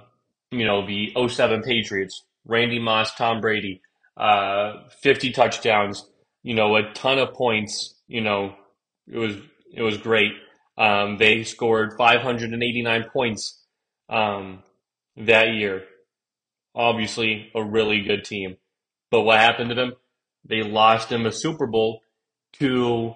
you 0.50 0.66
know, 0.66 0.86
the 0.86 1.12
07 1.28 1.62
Patriots, 1.62 2.24
Randy 2.44 2.78
Moss, 2.78 3.14
Tom 3.14 3.40
Brady, 3.40 3.80
uh, 4.16 4.88
50 5.00 5.32
touchdowns, 5.32 6.08
you 6.42 6.54
know, 6.54 6.76
a 6.76 6.92
ton 6.92 7.18
of 7.18 7.32
points, 7.34 7.94
you 8.06 8.20
know, 8.20 8.54
it 9.06 9.18
was, 9.18 9.36
it 9.72 9.82
was 9.82 9.96
great. 9.96 10.32
Um, 10.82 11.16
they 11.16 11.44
scored 11.44 11.92
589 11.96 13.04
points, 13.12 13.62
um, 14.08 14.64
that 15.16 15.54
year. 15.54 15.84
Obviously 16.74 17.52
a 17.54 17.62
really 17.62 18.00
good 18.00 18.24
team. 18.24 18.56
But 19.08 19.22
what 19.22 19.38
happened 19.38 19.68
to 19.68 19.76
them? 19.76 19.92
They 20.44 20.62
lost 20.64 21.12
in 21.12 21.22
the 21.22 21.30
Super 21.30 21.68
Bowl 21.68 22.00
to 22.54 23.14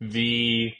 the 0.00 0.72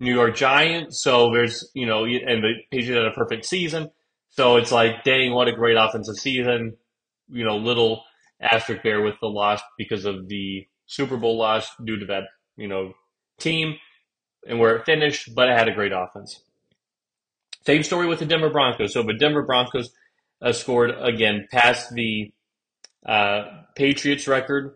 New 0.00 0.14
York 0.14 0.36
Giants. 0.36 1.02
So 1.02 1.30
there's, 1.32 1.70
you 1.74 1.84
know, 1.84 2.04
and 2.04 2.42
the 2.42 2.54
Patriots 2.70 2.96
had 2.96 3.12
a 3.12 3.14
perfect 3.14 3.44
season. 3.44 3.90
So 4.30 4.56
it's 4.56 4.72
like, 4.72 5.04
dang, 5.04 5.34
what 5.34 5.48
a 5.48 5.52
great 5.52 5.76
offensive 5.76 6.16
season. 6.16 6.78
You 7.28 7.44
know, 7.44 7.58
little 7.58 8.04
asterisk 8.40 8.82
there 8.82 9.02
with 9.02 9.16
the 9.20 9.28
loss 9.28 9.60
because 9.76 10.06
of 10.06 10.28
the 10.28 10.66
Super 10.86 11.18
Bowl 11.18 11.36
loss 11.36 11.68
due 11.84 11.98
to 11.98 12.06
that, 12.06 12.22
you 12.56 12.68
know, 12.68 12.94
team 13.38 13.76
and 14.46 14.58
where 14.58 14.76
it 14.76 14.86
finished, 14.86 15.34
but 15.34 15.48
it 15.48 15.58
had 15.58 15.68
a 15.68 15.74
great 15.74 15.92
offense. 15.92 16.40
Same 17.64 17.82
story 17.82 18.06
with 18.06 18.20
the 18.20 18.26
Denver 18.26 18.50
Broncos. 18.50 18.92
So 18.92 19.02
the 19.02 19.14
Denver 19.14 19.42
Broncos 19.42 19.90
uh, 20.40 20.52
scored 20.52 20.92
again 21.00 21.48
past 21.50 21.92
the 21.92 22.32
uh, 23.04 23.42
Patriots 23.74 24.28
record, 24.28 24.74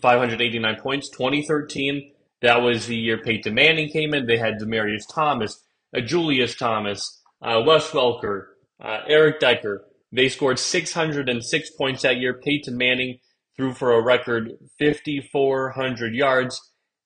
589 0.00 0.80
points, 0.80 1.08
2013 1.10 2.12
that 2.42 2.60
was 2.60 2.86
the 2.86 2.96
year 2.96 3.18
Peyton 3.18 3.54
Manning 3.54 3.88
came 3.88 4.12
in. 4.12 4.26
They 4.26 4.36
had 4.36 4.58
Demaryius 4.58 5.06
Thomas, 5.08 5.64
uh, 5.96 6.00
Julius 6.00 6.56
Thomas, 6.56 7.20
uh, 7.40 7.62
Wes 7.64 7.90
Welker, 7.90 8.46
uh, 8.80 8.98
Eric 9.06 9.40
Decker. 9.40 9.84
They 10.10 10.28
scored 10.28 10.58
606 10.58 11.70
points 11.70 12.02
that 12.02 12.18
year. 12.18 12.34
Peyton 12.34 12.76
Manning 12.76 13.18
threw 13.56 13.72
for 13.72 13.92
a 13.92 14.02
record 14.02 14.58
5,400 14.78 16.14
yards 16.14 16.60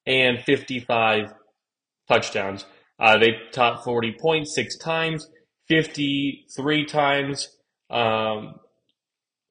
and 0.07 0.41
55 0.43 1.35
touchdowns. 2.09 2.65
Uh, 2.99 3.19
they 3.19 3.33
topped 3.53 3.85
40 3.85 4.17
points 4.21 4.55
six 4.55 4.77
times, 4.77 5.29
53 5.69 6.87
times. 6.87 7.49
Um, 7.91 8.55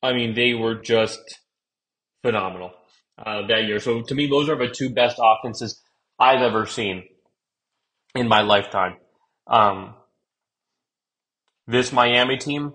I 0.02 0.14
mean, 0.14 0.34
they 0.34 0.54
were 0.54 0.76
just 0.76 1.20
phenomenal 2.24 2.72
uh, 3.24 3.46
that 3.48 3.66
year. 3.66 3.80
So 3.80 4.02
to 4.02 4.16
me, 4.16 4.28
those 4.28 4.50
are 4.50 4.58
the 4.58 4.74
two 4.74 4.90
best 4.90 5.20
offenses 5.22 5.82
I've 6.20 6.42
ever 6.42 6.66
seen 6.66 7.04
in 8.16 8.28
my 8.28 8.42
lifetime. 8.42 8.98
Um, 9.48 9.96
this 11.68 11.92
Miami 11.92 12.38
team 12.38 12.74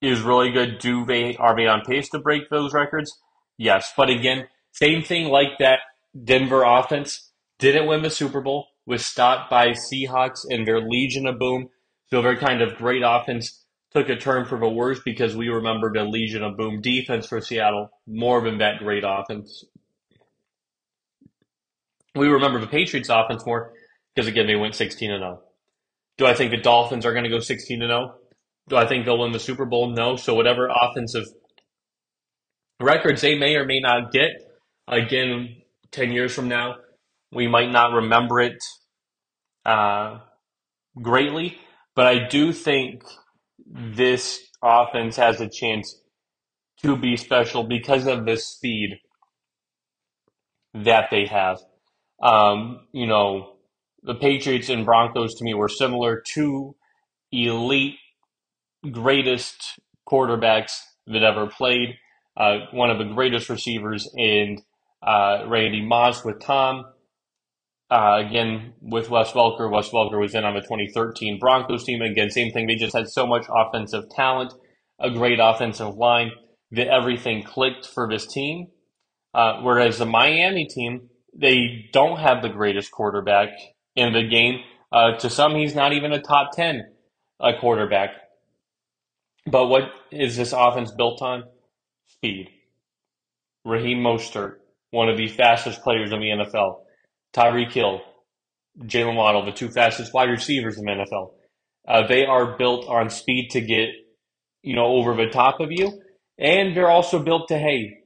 is 0.00 0.20
really 0.20 0.50
good. 0.50 0.78
Do 0.78 1.04
they 1.04 1.36
are 1.36 1.56
they 1.56 1.66
on 1.66 1.82
pace 1.82 2.08
to 2.10 2.18
break 2.18 2.48
those 2.50 2.72
records? 2.72 3.18
Yes, 3.56 3.92
but 3.96 4.10
again, 4.10 4.48
same 4.72 5.02
thing 5.02 5.28
like 5.28 5.58
that 5.58 5.80
Denver 6.24 6.64
offense 6.64 7.30
didn't 7.58 7.86
win 7.86 8.02
the 8.02 8.10
Super 8.10 8.40
Bowl. 8.40 8.66
Was 8.86 9.04
stopped 9.04 9.50
by 9.50 9.68
Seahawks 9.68 10.40
and 10.48 10.66
their 10.66 10.80
Legion 10.80 11.26
of 11.26 11.38
Boom. 11.38 11.68
So 12.10 12.20
their 12.20 12.36
kind 12.36 12.60
of 12.60 12.76
great 12.76 13.02
offense 13.04 13.64
took 13.92 14.08
a 14.08 14.16
turn 14.16 14.44
for 14.44 14.58
the 14.58 14.68
worse 14.68 15.00
because 15.04 15.36
we 15.36 15.48
remember 15.48 15.92
the 15.92 16.04
Legion 16.04 16.42
of 16.42 16.56
Boom 16.56 16.80
defense 16.80 17.26
for 17.26 17.40
Seattle 17.40 17.88
more 18.06 18.42
than 18.42 18.58
that 18.58 18.78
great 18.78 19.04
offense. 19.06 19.64
We 22.14 22.28
remember 22.28 22.60
the 22.60 22.66
Patriots 22.66 23.08
offense 23.08 23.44
more 23.46 23.72
because 24.14 24.28
again 24.28 24.46
they 24.46 24.56
went 24.56 24.74
16 24.74 25.10
and 25.10 25.20
0. 25.22 25.42
Do 26.18 26.26
I 26.26 26.34
think 26.34 26.50
the 26.50 26.60
Dolphins 26.60 27.06
are 27.06 27.12
going 27.12 27.24
to 27.24 27.30
go 27.30 27.40
16 27.40 27.82
and 27.82 27.90
0? 27.90 28.14
Do 28.68 28.76
I 28.76 28.86
think 28.86 29.04
they'll 29.04 29.18
win 29.18 29.32
the 29.32 29.40
Super 29.40 29.64
Bowl? 29.64 29.90
No. 29.90 30.16
So 30.16 30.34
whatever 30.34 30.68
offensive 30.68 31.24
records 32.80 33.20
they 33.20 33.36
may 33.36 33.56
or 33.56 33.64
may 33.64 33.80
not 33.80 34.12
get, 34.12 34.30
again, 34.88 35.56
10 35.90 36.12
years 36.12 36.34
from 36.34 36.48
now, 36.48 36.76
we 37.34 37.48
might 37.48 37.70
not 37.70 37.92
remember 37.92 38.40
it 38.40 38.62
uh, 39.66 40.18
greatly, 41.00 41.58
but 41.94 42.06
I 42.06 42.28
do 42.28 42.52
think 42.52 43.02
this 43.66 44.40
offense 44.62 45.16
has 45.16 45.40
a 45.40 45.48
chance 45.48 46.00
to 46.82 46.96
be 46.96 47.16
special 47.16 47.64
because 47.64 48.06
of 48.06 48.26
the 48.26 48.36
speed 48.36 48.98
that 50.74 51.08
they 51.10 51.26
have. 51.26 51.58
Um, 52.22 52.86
you 52.92 53.06
know, 53.06 53.54
the 54.02 54.14
Patriots 54.14 54.68
and 54.68 54.84
Broncos 54.84 55.34
to 55.36 55.44
me 55.44 55.54
were 55.54 55.68
similar 55.68 56.22
to 56.34 56.74
elite, 57.32 57.96
greatest 58.90 59.78
quarterbacks 60.08 60.72
that 61.06 61.22
ever 61.22 61.46
played. 61.46 61.96
Uh, 62.36 62.66
one 62.72 62.90
of 62.90 62.98
the 62.98 63.14
greatest 63.14 63.48
receivers 63.48 64.08
in 64.16 64.58
uh, 65.02 65.44
Randy 65.48 65.82
Moss 65.82 66.24
with 66.24 66.40
Tom. 66.40 66.84
Uh, 67.94 68.16
again, 68.26 68.72
with 68.80 69.08
Wes 69.08 69.30
Welker, 69.34 69.70
Wes 69.70 69.90
Welker 69.90 70.18
was 70.18 70.34
in 70.34 70.44
on 70.44 70.54
the 70.54 70.62
2013 70.62 71.38
Broncos 71.38 71.84
team. 71.84 72.02
Again, 72.02 72.28
same 72.28 72.50
thing. 72.50 72.66
They 72.66 72.74
just 72.74 72.96
had 72.96 73.08
so 73.08 73.24
much 73.24 73.46
offensive 73.48 74.10
talent, 74.10 74.52
a 74.98 75.10
great 75.10 75.38
offensive 75.40 75.94
line 75.94 76.32
that 76.72 76.88
everything 76.88 77.44
clicked 77.44 77.86
for 77.86 78.08
this 78.10 78.26
team. 78.26 78.66
Uh, 79.32 79.60
whereas 79.60 79.98
the 79.98 80.06
Miami 80.06 80.66
team, 80.66 81.08
they 81.36 81.88
don't 81.92 82.18
have 82.18 82.42
the 82.42 82.48
greatest 82.48 82.90
quarterback 82.90 83.50
in 83.94 84.12
the 84.12 84.26
game. 84.26 84.58
Uh, 84.90 85.16
to 85.18 85.30
some, 85.30 85.54
he's 85.54 85.76
not 85.76 85.92
even 85.92 86.12
a 86.12 86.20
top 86.20 86.50
10 86.56 86.82
uh, 87.38 87.52
quarterback. 87.60 88.10
But 89.46 89.68
what 89.68 89.84
is 90.10 90.36
this 90.36 90.52
offense 90.52 90.90
built 90.90 91.22
on? 91.22 91.44
Speed. 92.08 92.48
Raheem 93.64 93.98
Mostert, 93.98 94.56
one 94.90 95.08
of 95.08 95.16
the 95.16 95.28
fastest 95.28 95.82
players 95.84 96.10
in 96.10 96.18
the 96.18 96.44
NFL. 96.44 96.80
Tyreek 97.34 97.72
Hill, 97.72 98.00
Jaylen 98.80 99.16
Waddle, 99.16 99.44
the 99.44 99.52
two 99.52 99.68
fastest 99.68 100.14
wide 100.14 100.30
receivers 100.30 100.78
in 100.78 100.84
the 100.84 100.92
NFL. 100.92 101.32
Uh, 101.86 102.06
they 102.06 102.24
are 102.24 102.56
built 102.56 102.86
on 102.88 103.10
speed 103.10 103.50
to 103.50 103.60
get, 103.60 103.90
you 104.62 104.74
know, 104.74 104.86
over 104.86 105.14
the 105.14 105.30
top 105.30 105.60
of 105.60 105.70
you. 105.70 106.00
And 106.38 106.76
they're 106.76 106.90
also 106.90 107.22
built 107.22 107.48
to, 107.48 107.58
hey, 107.58 107.98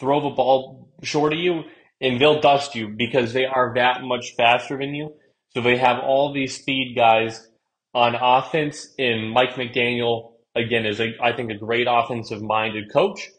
throw 0.00 0.20
the 0.20 0.34
ball 0.34 0.90
short 1.02 1.32
of 1.32 1.38
you 1.38 1.62
and 2.00 2.20
they'll 2.20 2.40
dust 2.40 2.74
you 2.74 2.88
because 2.88 3.32
they 3.32 3.46
are 3.46 3.72
that 3.76 4.02
much 4.02 4.34
faster 4.36 4.78
than 4.78 4.94
you. 4.94 5.14
So 5.50 5.60
they 5.60 5.76
have 5.76 6.00
all 6.00 6.32
these 6.32 6.56
speed 6.58 6.94
guys 6.96 7.48
on 7.94 8.16
offense 8.20 8.88
and 8.98 9.30
Mike 9.30 9.54
McDaniel, 9.54 10.32
again, 10.56 10.84
is 10.84 11.00
a, 11.00 11.12
I 11.22 11.34
think 11.34 11.50
a 11.50 11.58
great 11.58 11.86
offensive 11.88 12.42
minded 12.42 12.92
coach, 12.92 13.30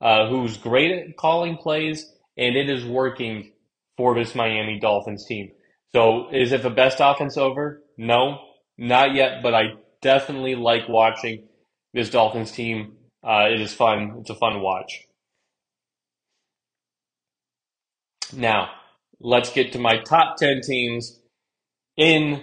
uh, 0.00 0.28
who's 0.28 0.58
great 0.58 0.92
at 0.92 1.16
calling 1.16 1.56
plays 1.56 2.12
and 2.36 2.56
it 2.56 2.68
is 2.68 2.84
working 2.84 3.52
for 3.96 4.14
this 4.14 4.34
Miami 4.34 4.78
Dolphins 4.80 5.26
team. 5.26 5.50
So 5.94 6.28
is 6.32 6.52
it 6.52 6.62
the 6.62 6.70
best 6.70 6.98
offense 7.00 7.36
over? 7.36 7.82
No, 7.96 8.38
not 8.76 9.14
yet, 9.14 9.42
but 9.42 9.54
I 9.54 9.74
definitely 10.02 10.54
like 10.54 10.88
watching 10.88 11.46
this 11.92 12.10
Dolphins 12.10 12.50
team. 12.52 12.96
Uh, 13.22 13.48
it 13.52 13.60
is 13.60 13.72
fun. 13.72 14.16
It's 14.20 14.30
a 14.30 14.34
fun 14.34 14.60
watch. 14.60 15.06
Now, 18.36 18.70
let's 19.20 19.52
get 19.52 19.72
to 19.72 19.78
my 19.78 19.98
top 19.98 20.36
10 20.36 20.62
teams 20.62 21.20
in 21.96 22.42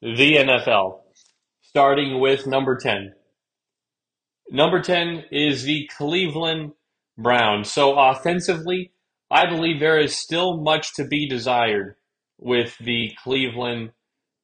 the 0.00 0.36
NFL, 0.36 1.00
starting 1.60 2.20
with 2.20 2.46
number 2.46 2.76
10. 2.76 3.12
Number 4.50 4.80
10 4.80 5.24
is 5.30 5.64
the 5.64 5.88
Cleveland 5.96 6.72
Browns. 7.18 7.70
So, 7.70 7.98
offensively, 7.98 8.92
I 9.30 9.46
believe 9.46 9.80
there 9.80 10.00
is 10.00 10.16
still 10.16 10.56
much 10.58 10.94
to 10.94 11.04
be 11.04 11.28
desired 11.28 11.96
with 12.38 12.76
the 12.78 13.12
Cleveland 13.22 13.92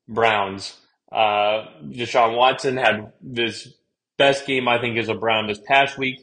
Browns. 0.09 0.79
Uh, 1.11 1.67
Deshaun 1.85 2.37
Watson 2.37 2.76
had 2.76 3.12
this 3.23 3.73
best 4.19 4.47
game, 4.47 4.69
I 4.69 4.80
think, 4.80 4.99
as 4.99 5.08
a 5.08 5.15
Brown 5.15 5.47
this 5.47 5.61
past 5.67 5.97
week, 5.97 6.21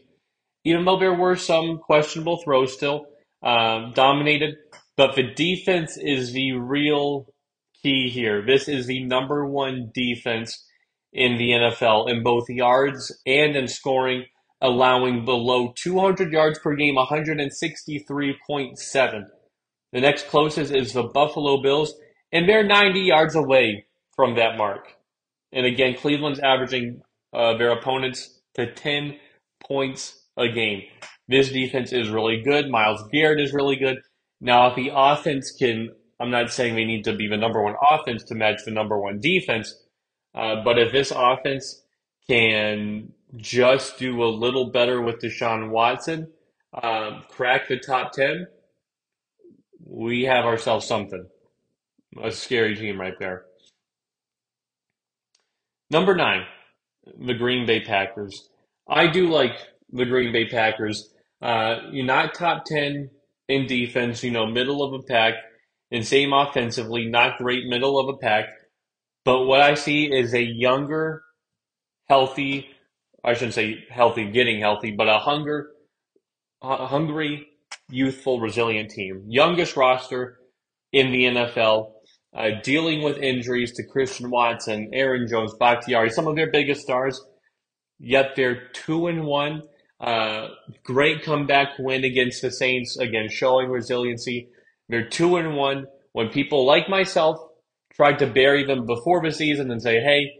even 0.64 0.86
though 0.86 1.00
there 1.00 1.14
were 1.14 1.36
some 1.36 1.78
questionable 1.78 2.42
throws 2.44 2.74
still 2.74 3.06
um, 3.42 3.94
dominated. 3.94 4.56
But 4.98 5.16
the 5.16 5.24
defense 5.24 5.98
is 5.98 6.34
the 6.34 6.54
real 6.54 7.28
key 7.82 8.10
here. 8.10 8.46
This 8.46 8.68
is 8.68 8.86
the 8.86 9.04
number 9.04 9.46
one 9.46 9.92
defense 9.94 10.64
in 11.14 11.38
the 11.38 11.50
NFL 11.52 12.10
in 12.10 12.24
both 12.24 12.50
yards 12.50 13.18
and 13.26 13.56
in 13.56 13.68
scoring, 13.68 14.26
allowing 14.62 15.26
below 15.26 15.74
200 15.76 16.32
yards 16.32 16.60
per 16.60 16.76
game, 16.76 16.95
163.7. 16.95 19.26
The 19.91 20.00
next 20.00 20.28
closest 20.28 20.71
is 20.74 20.93
the 20.93 21.04
Buffalo 21.04 21.62
Bills, 21.62 21.93
and 22.32 22.47
they're 22.47 22.63
90 22.63 23.02
yards 23.02 23.36
away 23.36 23.86
from 24.15 24.36
that 24.36 24.58
mark. 24.58 24.95
And 25.52 25.65
again, 25.65 25.95
Cleveland's 25.95 26.39
averaging 26.39 27.02
uh, 27.34 27.58
their 27.58 27.71
opponents 27.71 28.39
to 28.56 28.71
10 28.71 29.17
points 29.63 30.28
a 30.38 30.47
game. 30.47 30.84
This 31.28 31.52
defense 31.52 31.91
is 31.91 32.10
really 32.10 32.41
good. 32.41 32.69
Myles 32.69 33.04
Garrett 33.12 33.39
is 33.39 33.54
really 33.54 33.76
good. 33.76 33.97
Now, 34.39 34.69
if 34.69 34.76
the 34.76 34.91
offense 34.93 35.52
can, 35.52 35.89
I'm 36.19 36.32
not 36.32 36.52
saying 36.52 36.76
they 36.76 36.86
need 36.86 37.04
to 37.06 37.15
be 37.15 37.28
the 37.28 37.38
number 37.38 37.63
one 37.63 37.76
offense 37.91 38.24
to 38.26 38.36
match 38.36 38.62
the 38.65 38.71
number 38.71 39.00
one 39.00 39.19
defense, 39.19 39.76
uh, 40.36 40.63
but 40.63 40.80
if 40.80 40.91
this 40.91 41.12
offense 41.15 41.84
can 42.30 43.12
just 43.38 43.98
do 43.98 44.24
a 44.24 44.26
little 44.26 44.72
better 44.72 45.02
with 45.02 45.20
Deshaun 45.20 45.70
Watson, 45.70 46.28
um, 46.82 47.24
crack 47.30 47.67
the 47.67 47.80
top 47.80 48.12
10, 48.13 48.48
we 49.86 50.24
have 50.24 50.46
ourselves 50.46 50.86
something. 50.86 51.28
A 52.22 52.32
scary 52.32 52.76
team 52.76 53.00
right 53.00 53.17
there. 53.20 53.46
Number 55.89 56.15
nine, 56.15 56.44
the 57.20 57.34
Green 57.34 57.65
Bay 57.65 57.82
Packers. 57.82 58.50
I 58.88 59.08
do 59.08 59.30
like 59.30 59.58
the 59.91 60.06
Green 60.06 60.32
Bay 60.34 60.48
Packers. 60.48 61.13
Uh, 61.41 61.78
you're 61.91 62.06
not 62.06 62.34
top 62.34 62.65
10 62.65 63.10
in 63.48 63.67
defense, 63.67 64.24
you 64.24 64.32
know, 64.32 64.46
middle 64.46 64.84
of 64.84 64.94
a 64.94 65.04
pack, 65.04 65.36
and 65.91 66.06
same 66.06 66.34
offensively, 66.34 67.08
not 67.08 67.38
great 67.38 67.65
middle 67.67 68.00
of 68.00 68.10
a 68.13 68.17
pack. 68.17 68.46
But 69.26 69.46
what 69.46 69.62
I 69.62 69.74
see 69.76 70.06
is 70.06 70.34
a 70.34 70.44
younger, 70.44 71.24
healthy, 72.08 72.70
I 73.24 73.34
shouldn't 73.34 73.54
say 73.54 73.86
healthy, 73.90 74.32
getting 74.32 74.60
healthy, 74.60 74.92
but 74.92 75.08
a 75.08 75.20
hunger, 75.20 75.70
a 76.62 76.88
hungry, 76.88 77.48
youthful, 77.90 78.40
resilient 78.40 78.92
team. 78.92 79.24
Youngest 79.28 79.76
roster 79.76 80.40
in 80.92 81.12
the 81.12 81.26
NFL, 81.26 81.92
uh, 82.36 82.50
dealing 82.64 83.04
with 83.04 83.18
injuries 83.18 83.74
to 83.74 83.84
Christian 83.88 84.30
Watson, 84.30 84.90
Aaron 84.94 85.28
Jones, 85.28 85.54
Bakhtiari, 85.60 86.10
some 86.10 86.28
of 86.28 86.36
their 86.36 86.52
biggest 86.52 86.82
stars. 86.82 87.22
Yet 88.00 88.32
they're 88.36 88.70
two 88.74 89.08
and 89.08 89.26
one 89.26 89.62
uh, 90.02 90.48
great 90.84 91.24
comeback 91.24 91.78
win 91.78 92.04
against 92.04 92.42
the 92.42 92.52
Saints, 92.52 92.98
again 92.98 93.30
showing 93.30 93.70
resiliency. 93.70 94.50
They're 94.90 95.08
two 95.08 95.38
and 95.38 95.56
one. 95.56 95.86
When 96.14 96.30
people 96.30 96.66
like 96.66 96.90
myself 96.90 97.38
tried 97.94 98.18
to 98.20 98.28
bury 98.28 98.66
them 98.66 98.88
before 98.88 99.22
the 99.22 99.32
season 99.32 99.70
and 99.70 99.82
say, 99.82 100.02
"Hey, 100.02 100.32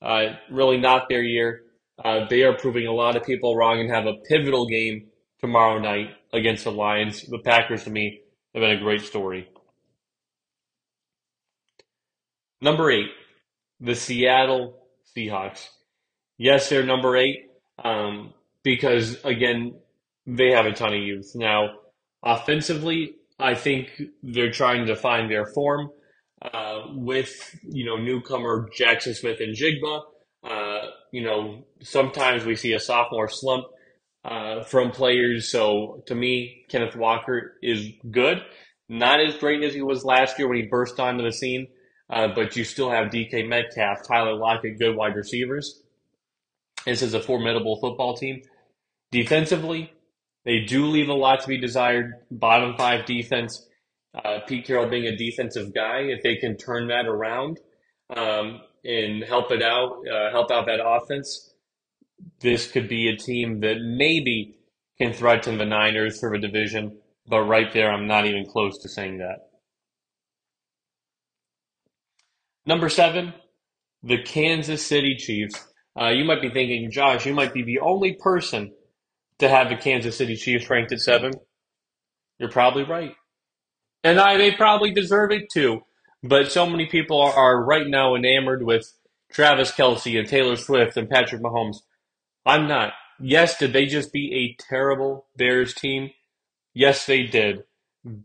uh, 0.00 0.36
really 0.50 0.78
not 0.78 1.08
their 1.08 1.22
year," 1.22 1.62
uh, 2.04 2.26
they 2.28 2.42
are 2.42 2.56
proving 2.56 2.86
a 2.86 2.92
lot 2.92 3.16
of 3.16 3.24
people 3.24 3.56
wrong 3.56 3.80
and 3.80 3.90
have 3.90 4.06
a 4.06 4.14
pivotal 4.28 4.66
game 4.66 5.06
tomorrow 5.40 5.78
night 5.78 6.10
against 6.32 6.64
the 6.64 6.72
Lions. 6.72 7.22
The 7.22 7.38
Packers, 7.38 7.84
to 7.84 7.90
me, 7.90 8.20
have 8.54 8.62
been 8.62 8.70
a 8.78 8.80
great 8.80 9.02
story. 9.02 9.48
Number 12.60 12.90
eight, 12.90 13.10
the 13.80 13.94
Seattle 13.94 14.86
Seahawks. 15.16 15.68
Yes, 16.38 16.68
they're 16.68 16.84
number 16.84 17.16
eight. 17.16 17.46
Um, 17.82 18.34
because 18.62 19.22
again, 19.24 19.74
they 20.26 20.50
have 20.52 20.66
a 20.66 20.72
ton 20.72 20.94
of 20.94 21.00
youth. 21.00 21.32
Now, 21.34 21.70
offensively, 22.22 23.14
I 23.38 23.54
think 23.54 24.02
they're 24.22 24.50
trying 24.50 24.86
to 24.86 24.96
find 24.96 25.30
their 25.30 25.46
form 25.46 25.90
uh, 26.42 26.82
with 26.88 27.56
you 27.62 27.84
know 27.86 27.96
newcomer 27.96 28.68
Jaxon 28.78 29.14
Smith 29.14 29.40
and 29.40 29.56
Uh, 29.56 30.00
you 31.12 31.22
know, 31.22 31.64
sometimes 31.82 32.44
we 32.44 32.56
see 32.56 32.72
a 32.72 32.80
sophomore 32.80 33.28
slump 33.28 33.66
uh, 34.24 34.62
from 34.64 34.90
players. 34.90 35.50
So 35.50 36.02
to 36.06 36.14
me, 36.14 36.64
Kenneth 36.68 36.96
Walker 36.96 37.56
is 37.62 37.88
good. 38.10 38.42
Not 38.88 39.20
as 39.20 39.36
great 39.36 39.62
as 39.62 39.72
he 39.72 39.82
was 39.82 40.04
last 40.04 40.38
year 40.38 40.48
when 40.48 40.58
he 40.58 40.64
burst 40.64 40.98
onto 40.98 41.22
the 41.22 41.32
scene, 41.32 41.68
uh, 42.10 42.28
but 42.34 42.56
you 42.56 42.64
still 42.64 42.90
have 42.90 43.10
DK 43.10 43.48
Metcalf, 43.48 44.06
Tyler 44.06 44.34
Lockett, 44.34 44.78
good 44.78 44.96
wide 44.96 45.14
receivers. 45.14 45.82
This 46.84 47.02
is 47.02 47.14
a 47.14 47.20
formidable 47.20 47.78
football 47.80 48.16
team. 48.16 48.42
Defensively, 49.12 49.92
they 50.44 50.60
do 50.60 50.86
leave 50.86 51.08
a 51.08 51.14
lot 51.14 51.40
to 51.40 51.48
be 51.48 51.58
desired. 51.58 52.14
Bottom 52.30 52.76
five 52.76 53.06
defense. 53.06 53.66
Uh, 54.12 54.40
Pete 54.46 54.66
Carroll 54.66 54.88
being 54.88 55.06
a 55.06 55.16
defensive 55.16 55.72
guy, 55.72 56.00
if 56.00 56.22
they 56.24 56.34
can 56.34 56.56
turn 56.56 56.88
that 56.88 57.06
around 57.06 57.60
um, 58.16 58.60
and 58.84 59.22
help 59.24 59.50
it 59.50 59.62
out, 59.62 60.02
uh, 60.10 60.30
help 60.30 60.50
out 60.50 60.66
that 60.66 60.84
offense, 60.84 61.54
this 62.40 62.70
could 62.70 62.88
be 62.88 63.08
a 63.08 63.16
team 63.16 63.60
that 63.60 63.76
maybe 63.80 64.56
can 64.98 65.12
threaten 65.12 65.58
the 65.58 65.64
Niners 65.64 66.20
for 66.20 66.30
the 66.30 66.38
division. 66.38 66.98
But 67.26 67.42
right 67.42 67.72
there, 67.72 67.90
I'm 67.90 68.06
not 68.06 68.26
even 68.26 68.46
close 68.46 68.78
to 68.82 68.88
saying 68.88 69.18
that. 69.18 69.48
Number 72.66 72.88
seven, 72.88 73.34
the 74.02 74.22
Kansas 74.22 74.84
City 74.84 75.16
Chiefs. 75.16 75.66
Uh, 76.00 76.08
you 76.08 76.24
might 76.24 76.40
be 76.40 76.50
thinking, 76.50 76.90
Josh, 76.90 77.26
you 77.26 77.34
might 77.34 77.52
be 77.52 77.62
the 77.62 77.80
only 77.80 78.14
person 78.14 78.72
to 79.38 79.48
have 79.48 79.68
the 79.68 79.76
Kansas 79.76 80.16
City 80.16 80.36
Chiefs 80.36 80.68
ranked 80.70 80.92
at 80.92 81.00
seven. 81.00 81.32
You're 82.38 82.50
probably 82.50 82.84
right. 82.84 83.14
And 84.04 84.18
I, 84.18 84.36
they 84.38 84.52
probably 84.52 84.92
deserve 84.92 85.32
it 85.32 85.50
too. 85.52 85.80
But 86.22 86.52
so 86.52 86.66
many 86.66 86.86
people 86.86 87.20
are, 87.20 87.32
are 87.32 87.64
right 87.64 87.86
now 87.86 88.14
enamored 88.14 88.62
with 88.62 88.92
Travis 89.32 89.72
Kelce 89.72 90.18
and 90.18 90.28
Taylor 90.28 90.56
Swift 90.56 90.96
and 90.96 91.08
Patrick 91.08 91.42
Mahomes. 91.42 91.78
I'm 92.44 92.66
not. 92.66 92.92
Yes, 93.20 93.58
did 93.58 93.72
they 93.72 93.86
just 93.86 94.12
beat 94.12 94.32
a 94.32 94.62
terrible 94.62 95.26
Bears 95.36 95.74
team? 95.74 96.10
Yes, 96.74 97.06
they 97.06 97.24
did. 97.24 97.64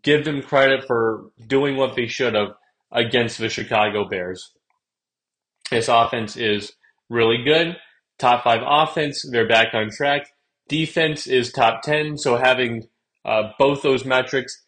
Give 0.01 0.23
them 0.23 0.41
credit 0.41 0.85
for 0.85 1.31
doing 1.47 1.75
what 1.75 1.95
they 1.95 2.07
should 2.07 2.33
have 2.33 2.53
against 2.91 3.37
the 3.37 3.49
Chicago 3.49 4.07
Bears. 4.07 4.51
This 5.69 5.87
offense 5.89 6.37
is 6.37 6.73
really 7.09 7.43
good. 7.43 7.75
Top 8.17 8.43
five 8.43 8.61
offense, 8.65 9.25
they're 9.29 9.47
back 9.47 9.73
on 9.73 9.89
track. 9.89 10.29
Defense 10.69 11.27
is 11.27 11.51
top 11.51 11.81
10, 11.81 12.17
so 12.17 12.37
having 12.37 12.87
uh, 13.25 13.51
both 13.59 13.81
those 13.81 14.05
metrics, 14.05 14.63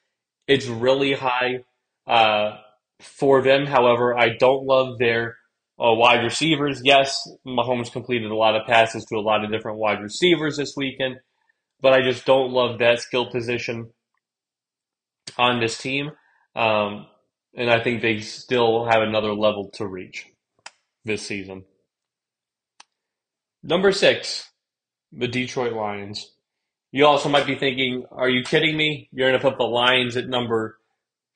it's 0.47 0.67
really 0.67 1.13
high 1.13 1.63
uh, 2.05 2.57
for 2.99 3.41
them. 3.41 3.65
However, 3.65 4.17
I 4.17 4.29
don't 4.37 4.65
love 4.65 4.97
their 4.97 5.37
uh, 5.79 5.93
wide 5.93 6.23
receivers. 6.23 6.81
Yes, 6.83 7.27
Mahomes 7.45 7.91
completed 7.91 8.31
a 8.31 8.35
lot 8.35 8.55
of 8.55 8.65
passes 8.67 9.05
to 9.05 9.17
a 9.17 9.21
lot 9.21 9.43
of 9.43 9.51
different 9.51 9.77
wide 9.77 10.01
receivers 10.01 10.57
this 10.57 10.73
weekend, 10.75 11.17
but 11.81 11.93
I 11.93 12.01
just 12.01 12.25
don't 12.25 12.51
love 12.51 12.79
that 12.79 12.99
skill 12.99 13.29
position 13.29 13.91
on 15.37 15.59
this 15.59 15.77
team. 15.77 16.11
Um, 16.55 17.07
and 17.55 17.69
I 17.69 17.83
think 17.83 18.01
they 18.01 18.19
still 18.19 18.85
have 18.85 19.01
another 19.01 19.33
level 19.33 19.69
to 19.75 19.85
reach 19.85 20.25
this 21.05 21.25
season. 21.25 21.65
Number 23.63 23.91
six, 23.91 24.49
the 25.11 25.27
Detroit 25.27 25.73
Lions. 25.73 26.31
You 26.91 27.05
also 27.05 27.29
might 27.29 27.45
be 27.45 27.55
thinking, 27.55 28.05
are 28.11 28.29
you 28.29 28.43
kidding 28.43 28.77
me? 28.77 29.09
You're 29.11 29.29
going 29.29 29.39
to 29.39 29.49
put 29.49 29.57
the 29.57 29.65
Lions 29.65 30.15
at 30.17 30.27
number 30.27 30.77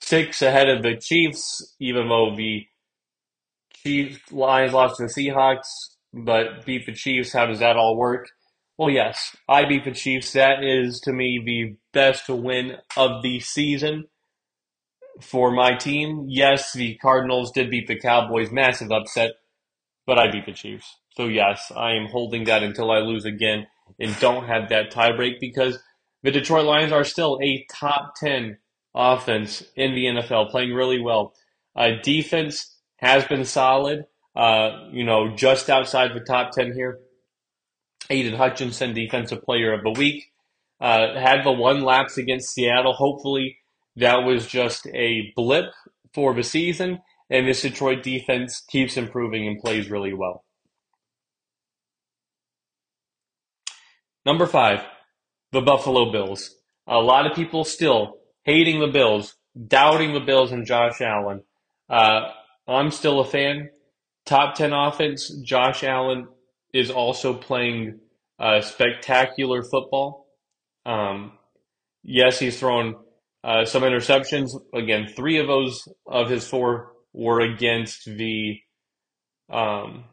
six 0.01 0.41
ahead 0.41 0.69
of 0.69 0.83
the 0.83 0.97
Chiefs, 0.97 1.75
even 1.79 2.09
though 2.09 2.35
the 2.35 2.65
Chiefs 3.73 4.31
Lions 4.31 4.73
lost 4.73 4.97
to 4.97 5.03
the 5.03 5.09
Seahawks, 5.09 5.67
but 6.13 6.65
beat 6.65 6.85
the 6.85 6.93
Chiefs. 6.93 7.33
How 7.33 7.45
does 7.45 7.59
that 7.59 7.77
all 7.77 7.97
work? 7.97 8.29
Well, 8.77 8.89
yes, 8.89 9.35
I 9.47 9.65
beat 9.65 9.85
the 9.85 9.91
Chiefs. 9.91 10.33
That 10.33 10.63
is 10.63 10.99
to 11.01 11.13
me 11.13 11.41
the 11.43 11.77
best 11.93 12.29
win 12.29 12.77
of 12.97 13.21
the 13.21 13.39
season 13.39 14.05
for 15.21 15.51
my 15.51 15.75
team. 15.75 16.25
Yes, 16.27 16.73
the 16.73 16.95
Cardinals 16.95 17.51
did 17.51 17.69
beat 17.69 17.87
the 17.87 17.99
Cowboys, 17.99 18.51
massive 18.51 18.91
upset, 18.91 19.31
but 20.05 20.17
I 20.17 20.31
beat 20.31 20.45
the 20.45 20.53
Chiefs. 20.53 20.97
So 21.15 21.27
yes, 21.27 21.71
I 21.75 21.91
am 21.91 22.07
holding 22.07 22.45
that 22.45 22.63
until 22.63 22.91
I 22.91 22.99
lose 22.99 23.25
again 23.25 23.67
and 23.99 24.17
don't 24.19 24.47
have 24.47 24.69
that 24.69 24.91
tiebreak 24.91 25.39
because 25.39 25.79
the 26.23 26.31
Detroit 26.31 26.65
Lions 26.65 26.91
are 26.91 27.03
still 27.03 27.37
a 27.41 27.65
top 27.71 28.13
10 28.15 28.57
offense 28.93 29.63
in 29.75 29.95
the 29.95 30.05
NFL, 30.05 30.49
playing 30.49 30.73
really 30.73 30.99
well. 30.99 31.33
Uh, 31.75 31.91
defense 32.03 32.77
has 32.97 33.25
been 33.25 33.45
solid, 33.45 34.05
uh, 34.35 34.87
you 34.91 35.03
know, 35.03 35.35
just 35.35 35.69
outside 35.69 36.11
the 36.13 36.19
top 36.19 36.51
10 36.51 36.73
here. 36.73 36.99
Aidan 38.09 38.35
Hutchinson, 38.35 38.93
Defensive 38.93 39.43
Player 39.43 39.73
of 39.73 39.83
the 39.83 39.91
Week, 39.91 40.31
uh, 40.81 41.19
had 41.19 41.43
the 41.43 41.51
one 41.51 41.81
lapse 41.81 42.17
against 42.17 42.53
Seattle. 42.53 42.93
Hopefully, 42.93 43.57
that 43.95 44.23
was 44.23 44.47
just 44.47 44.87
a 44.87 45.31
blip 45.35 45.65
for 46.13 46.33
the 46.33 46.43
season, 46.43 46.99
and 47.29 47.47
this 47.47 47.61
Detroit 47.61 48.03
defense 48.03 48.61
keeps 48.67 48.97
improving 48.97 49.47
and 49.47 49.59
plays 49.59 49.89
really 49.89 50.13
well. 50.13 50.43
Number 54.25 54.45
five, 54.45 54.81
the 55.51 55.61
Buffalo 55.61 56.11
Bills. 56.11 56.55
A 56.87 56.97
lot 56.97 57.25
of 57.25 57.35
people 57.35 57.63
still 57.63 58.20
hating 58.43 58.79
the 58.79 58.87
Bills, 58.87 59.35
doubting 59.67 60.13
the 60.13 60.19
Bills 60.19 60.51
and 60.51 60.65
Josh 60.65 61.01
Allen. 61.01 61.43
Uh, 61.89 62.29
I'm 62.67 62.91
still 62.91 63.19
a 63.19 63.25
fan. 63.25 63.69
Top 64.25 64.55
10 64.55 64.71
offense, 64.71 65.29
Josh 65.43 65.83
Allen 65.83 66.27
is 66.73 66.91
also 66.91 67.33
playing 67.33 67.99
uh, 68.39 68.61
spectacular 68.61 69.63
football. 69.63 70.27
Um, 70.85 71.33
yes, 72.03 72.39
he's 72.39 72.59
thrown 72.59 72.95
uh, 73.43 73.65
some 73.65 73.83
interceptions. 73.83 74.51
Again, 74.73 75.07
three 75.15 75.39
of 75.39 75.47
those 75.47 75.87
of 76.07 76.29
his 76.29 76.47
four 76.47 76.93
were 77.13 77.41
against 77.41 78.05
the 78.05 78.59
um, 79.49 80.05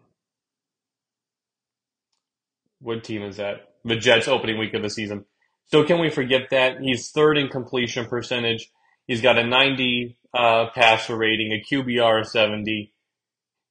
what 2.80 3.04
team 3.04 3.22
is 3.22 3.36
that? 3.36 3.74
The 3.84 3.96
Jets 3.96 4.28
opening 4.28 4.58
week 4.58 4.74
of 4.74 4.82
the 4.82 4.90
season. 4.90 5.24
So 5.68 5.84
can 5.84 6.00
we 6.00 6.10
forget 6.10 6.50
that 6.50 6.80
he's 6.80 7.10
third 7.10 7.38
in 7.38 7.48
completion 7.48 8.06
percentage? 8.06 8.70
He's 9.06 9.20
got 9.20 9.38
a 9.38 9.46
90 9.46 10.16
uh, 10.34 10.66
passer 10.74 11.16
rating, 11.16 11.52
a 11.52 11.62
QBR 11.62 12.20
of 12.20 12.28
70. 12.28 12.92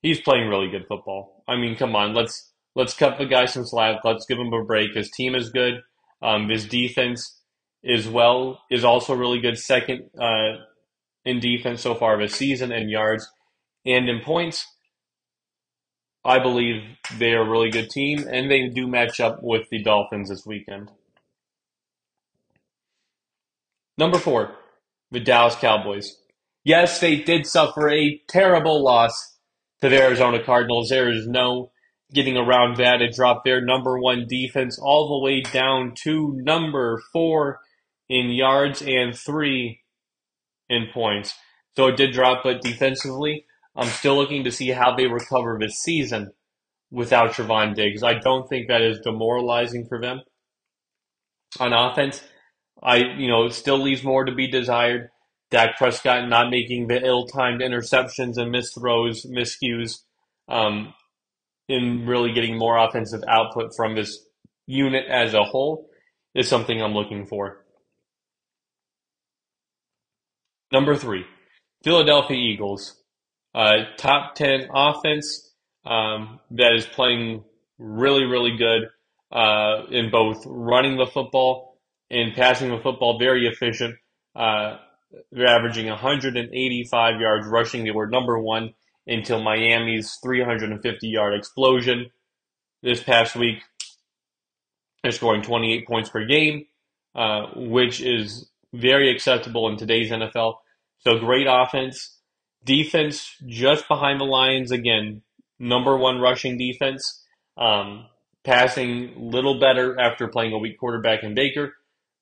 He's 0.02 0.22
playing 0.22 0.48
really 0.48 0.70
good 0.70 0.86
football. 0.88 1.44
I 1.48 1.56
mean, 1.56 1.76
come 1.76 1.96
on, 1.96 2.14
let's 2.14 2.52
let's 2.76 2.94
cut 2.94 3.18
the 3.18 3.26
guy 3.26 3.46
some 3.46 3.66
slack. 3.66 4.02
Let's 4.04 4.26
give 4.26 4.38
him 4.38 4.54
a 4.54 4.64
break. 4.64 4.94
His 4.94 5.10
team 5.10 5.36
is 5.36 5.50
good. 5.50 5.82
Um, 6.22 6.50
his 6.50 6.68
defense 6.68 7.42
is 7.84 8.08
well 8.08 8.60
is 8.70 8.84
also 8.84 9.16
really 9.16 9.40
good. 9.40 9.58
Second 9.58 10.10
uh, 10.20 10.58
in 11.26 11.40
defense 11.40 11.82
so 11.82 11.96
far 11.96 12.16
of 12.16 12.22
this 12.22 12.36
season 12.36 12.72
in 12.72 12.90
yards 12.90 13.30
and 13.86 14.08
in 14.08 14.22
points. 14.22 14.66
I 16.24 16.40
believe 16.40 16.84
they 17.18 17.32
are 17.32 17.42
a 17.42 17.50
really 17.50 17.70
good 17.70 17.90
team, 17.90 18.28
and 18.30 18.52
they 18.52 18.68
do 18.68 18.86
match 18.86 19.20
up 19.20 19.42
with 19.42 19.70
the 19.70 19.82
Dolphins 19.82 20.30
this 20.30 20.46
weekend. 20.46 20.92
Number 23.98 24.20
four, 24.20 24.52
the 25.12 25.20
Dallas 25.20 25.56
Cowboys. 25.56 26.18
Yes, 26.64 27.00
they 27.00 27.16
did 27.18 27.48
suffer 27.48 27.90
a 27.90 28.22
terrible 28.28 28.84
loss 28.84 29.38
to 29.82 29.90
the 29.90 30.02
Arizona 30.02 30.44
Cardinals. 30.44 30.90
There 30.90 31.10
is 31.12 31.28
no 31.28 31.72
getting 32.14 32.38
around 32.38 32.78
that. 32.78 33.02
It 33.02 33.16
dropped 33.16 33.46
their 33.46 33.62
number 33.62 34.00
one 34.00 34.28
defense 34.28 34.80
all 34.80 35.08
the 35.08 35.24
way 35.26 35.42
down 35.42 35.94
to 36.04 36.34
number 36.36 37.02
four 37.12 37.60
in 38.10 38.30
yards 38.30 38.82
and 38.82 39.16
three 39.16 39.82
in 40.70 40.88
points. 40.94 41.34
So 41.76 41.88
it 41.88 41.98
did 41.98 42.14
drop, 42.14 42.44
but 42.44 42.62
defensively, 42.62 43.46
I'm 43.76 43.90
still 43.90 44.16
looking 44.16 44.44
to 44.44 44.52
see 44.52 44.70
how 44.70 44.96
they 44.96 45.08
recover 45.08 45.58
this 45.60 45.76
season 45.80 46.32
without 46.92 47.34
Trevon 47.34 47.76
Diggs. 47.76 48.04
I 48.04 48.16
don't 48.16 48.48
think 48.48 48.68
that 48.68 48.82
is 48.82 49.00
demoralizing 49.00 49.86
for 49.88 50.00
them. 50.00 50.22
On 51.60 51.74
offense, 51.74 52.24
I 52.82 52.98
you 52.98 53.28
know 53.28 53.50
still 53.50 53.82
leaves 53.82 54.04
more 54.04 54.26
to 54.26 54.34
be 54.34 54.48
desired. 54.48 55.10
Dak 55.50 55.78
Prescott 55.78 56.28
not 56.28 56.50
making 56.50 56.88
the 56.88 57.02
ill-timed 57.06 57.62
interceptions 57.62 58.36
and 58.36 58.52
missed 58.52 58.76
throws, 58.76 59.26
miscues, 59.26 60.00
um, 60.50 60.94
in 61.70 62.06
really 62.06 62.34
getting 62.34 62.58
more 62.58 62.78
offensive 62.78 63.24
output 63.30 63.72
from 63.76 63.96
this 63.96 64.20
unit 64.66 65.06
as 65.10 65.34
a 65.34 65.44
whole 65.44 65.90
is 66.36 66.50
something 66.50 66.82
I'm 66.82 66.94
looking 66.94 67.26
for. 67.26 67.66
Number 70.72 70.96
three, 70.96 71.26
Philadelphia 71.84 72.38
Eagles. 72.38 73.02
Uh, 73.56 73.86
top 73.98 74.36
10 74.36 74.68
offense 74.72 75.52
um, 75.86 76.40
that 76.52 76.74
is 76.76 76.86
playing 76.86 77.44
really, 77.80 78.24
really 78.24 78.56
good 78.56 78.84
uh, 79.32 79.86
in 79.90 80.12
both 80.12 80.44
running 80.46 80.98
the 80.98 81.08
football 81.08 81.77
and 82.10 82.34
passing 82.36 82.70
the 82.70 82.80
football, 82.80 83.20
very 83.20 83.48
efficient. 83.48 83.96
Uh, 84.36 84.78
they're 85.32 85.48
averaging 85.48 85.88
185 85.88 87.22
yards 87.22 87.48
rushing. 87.48 87.84
They 87.84 87.92
were 87.92 88.08
number 88.08 88.40
one 88.40 88.74
until 89.06 89.42
Miami's 89.42 90.18
350 90.24 91.08
yard 91.08 91.34
explosion 91.34 92.12
this 92.84 93.02
past 93.02 93.36
week. 93.36 93.60
They're 95.04 95.12
scoring 95.12 95.42
28 95.42 95.88
points 95.88 96.10
per 96.10 96.26
game, 96.26 96.66
uh, 97.16 97.48
which 97.56 98.02
is 98.02 98.50
very 98.74 99.12
acceptable 99.12 99.70
in 99.70 99.78
today's 99.78 100.12
NFL. 100.12 100.56
So 101.00 101.20
great 101.20 101.48
offense. 101.50 102.20
Defense 102.66 103.36
just 103.46 103.88
behind 103.88 104.20
the 104.20 104.26
Lions 104.26 104.72
again. 104.72 105.22
Number 105.60 105.98
one 105.98 106.20
rushing 106.20 106.58
defense. 106.58 107.24
Um, 107.58 108.08
passing 108.44 109.14
little 109.18 109.60
better 109.60 110.00
after 110.00 110.28
playing 110.28 110.54
a 110.54 110.58
weak 110.58 110.78
quarterback 110.78 111.24
in 111.24 111.34
Baker. 111.34 111.74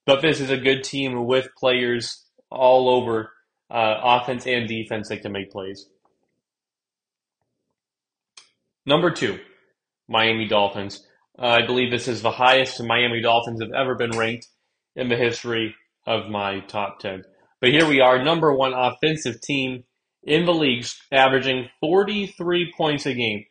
But 0.06 0.22
this 0.22 0.39
is 0.39 0.50
a 0.50 0.58
good 0.58 0.84
team 0.84 1.26
with 1.26 1.50
players 1.58 2.24
all 2.52 2.89
over 2.89 3.32
uh, 3.72 3.96
offense 4.04 4.46
and 4.46 4.68
defense 4.68 5.10
that 5.10 5.22
can 5.22 5.32
make 5.32 5.52
plays. 5.52 5.88
Number 8.86 9.10
two, 9.10 9.39
Miami 10.08 10.48
Dolphins. 10.48 11.06
Uh, 11.38 11.48
I 11.48 11.65
believe 11.65 11.91
this 11.91 12.08
is 12.08 12.22
the 12.22 12.32
highest 12.32 12.82
Miami 12.82 13.22
Dolphins 13.22 13.62
have 13.62 13.72
ever 13.74 13.96
been 13.96 14.12
ranked 14.12 14.48
in 14.96 15.10
the 15.10 15.18
history 15.18 15.76
of 16.06 16.30
my 16.30 16.60
top 16.62 17.00
10. 17.00 17.24
But 17.60 17.72
here 17.72 17.88
we 17.88 18.00
are, 18.00 18.24
number 18.24 18.54
one 18.54 18.74
offensive 18.74 19.41
team 19.41 19.84
in 20.24 20.46
the 20.46 20.54
league, 20.54 20.86
averaging 21.12 21.70
43 21.82 22.74
points 22.78 23.06
a 23.06 23.13
game. 23.13 23.46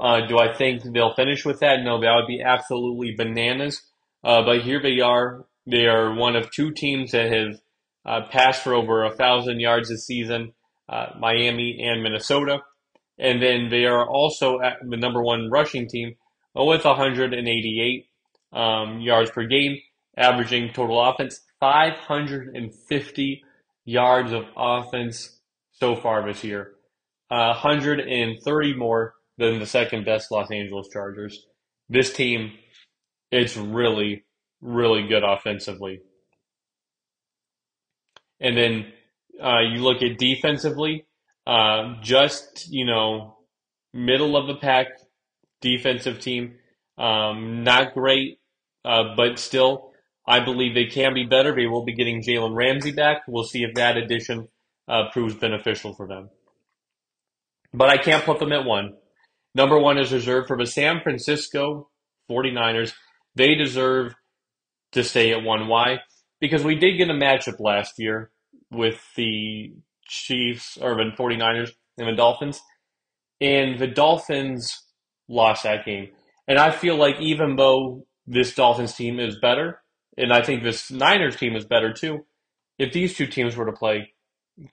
Uh, 0.00 0.26
do 0.26 0.38
I 0.38 0.54
think 0.54 0.82
they'll 0.84 1.14
finish 1.14 1.44
with 1.44 1.60
that? 1.60 1.82
No, 1.82 2.00
that 2.00 2.14
would 2.14 2.28
be 2.28 2.40
absolutely 2.40 3.14
bananas. 3.16 3.82
Uh, 4.22 4.42
but 4.42 4.62
here 4.62 4.80
they 4.80 5.00
are. 5.00 5.44
They 5.70 5.86
are 5.86 6.14
one 6.14 6.36
of 6.36 6.50
two 6.50 6.72
teams 6.72 7.12
that 7.12 7.32
have 7.32 7.60
uh, 8.06 8.28
passed 8.30 8.62
for 8.62 8.74
over 8.74 9.04
a 9.04 9.14
thousand 9.14 9.60
yards 9.60 9.88
this 9.88 10.06
season. 10.06 10.52
Uh, 10.88 11.08
Miami 11.18 11.86
and 11.86 12.02
Minnesota, 12.02 12.60
and 13.18 13.42
then 13.42 13.68
they 13.68 13.84
are 13.84 14.08
also 14.08 14.58
the 14.88 14.96
number 14.96 15.22
one 15.22 15.50
rushing 15.50 15.86
team 15.86 16.14
with 16.54 16.84
188 16.84 18.06
um, 18.52 19.00
yards 19.00 19.30
per 19.30 19.44
game, 19.46 19.76
averaging 20.16 20.72
total 20.72 21.02
offense 21.02 21.40
550 21.60 23.42
yards 23.84 24.32
of 24.32 24.44
offense 24.56 25.40
so 25.72 25.96
far 25.96 26.26
this 26.26 26.44
year. 26.44 26.72
Uh, 27.30 27.52
130 27.52 28.74
more 28.74 29.14
than 29.36 29.58
the 29.58 29.66
second 29.66 30.04
best 30.04 30.30
Los 30.30 30.50
Angeles 30.50 30.88
Chargers. 30.92 31.46
This 31.88 32.12
team, 32.12 32.52
it's 33.30 33.56
really, 33.56 34.24
really 34.60 35.06
good 35.06 35.22
offensively. 35.24 36.00
And 38.40 38.56
then 38.56 38.92
uh, 39.42 39.60
you 39.60 39.82
look 39.82 40.02
at 40.02 40.18
defensively, 40.18 41.06
uh, 41.46 41.94
just, 42.02 42.68
you 42.70 42.84
know, 42.84 43.38
middle 43.92 44.36
of 44.36 44.46
the 44.46 44.54
pack 44.54 44.88
defensive 45.60 46.20
team. 46.20 46.54
Um, 46.96 47.62
not 47.62 47.94
great, 47.94 48.38
uh, 48.84 49.14
but 49.16 49.38
still, 49.38 49.92
I 50.26 50.40
believe 50.44 50.74
they 50.74 50.86
can 50.86 51.14
be 51.14 51.24
better. 51.24 51.54
They 51.54 51.66
will 51.66 51.84
be 51.84 51.94
getting 51.94 52.22
Jalen 52.22 52.54
Ramsey 52.54 52.92
back. 52.92 53.22
We'll 53.28 53.44
see 53.44 53.62
if 53.62 53.74
that 53.74 53.96
addition 53.96 54.48
uh, 54.88 55.04
proves 55.12 55.34
beneficial 55.34 55.94
for 55.94 56.06
them. 56.06 56.30
But 57.72 57.88
I 57.88 57.98
can't 57.98 58.24
put 58.24 58.38
them 58.38 58.52
at 58.52 58.64
one. 58.64 58.94
Number 59.54 59.78
one 59.78 59.98
is 59.98 60.12
reserved 60.12 60.48
for 60.48 60.56
the 60.56 60.66
San 60.66 61.00
Francisco 61.02 61.88
49ers. 62.30 62.92
They 63.34 63.54
deserve 63.54 64.14
to 64.92 65.04
stay 65.04 65.32
at 65.32 65.42
one. 65.42 65.68
Why? 65.68 65.98
Because 66.40 66.64
we 66.64 66.74
did 66.74 66.96
get 66.96 67.10
a 67.10 67.14
matchup 67.14 67.60
last 67.60 67.98
year 67.98 68.30
with 68.70 69.00
the 69.16 69.72
Chiefs 70.06 70.78
or 70.80 70.96
the 70.96 71.10
49ers 71.16 71.70
and 71.96 72.08
the 72.08 72.16
Dolphins. 72.16 72.60
And 73.40 73.78
the 73.78 73.86
Dolphins 73.86 74.84
lost 75.28 75.62
that 75.64 75.84
game. 75.84 76.08
And 76.46 76.58
I 76.58 76.70
feel 76.70 76.96
like 76.96 77.20
even 77.20 77.56
though 77.56 78.06
this 78.26 78.54
Dolphins 78.54 78.94
team 78.94 79.20
is 79.20 79.38
better, 79.38 79.82
and 80.16 80.32
I 80.32 80.42
think 80.42 80.62
this 80.62 80.90
Niners 80.90 81.36
team 81.36 81.54
is 81.54 81.64
better 81.64 81.92
too, 81.92 82.24
if 82.78 82.92
these 82.92 83.14
two 83.14 83.26
teams 83.26 83.56
were 83.56 83.66
to 83.66 83.72
play, 83.72 84.12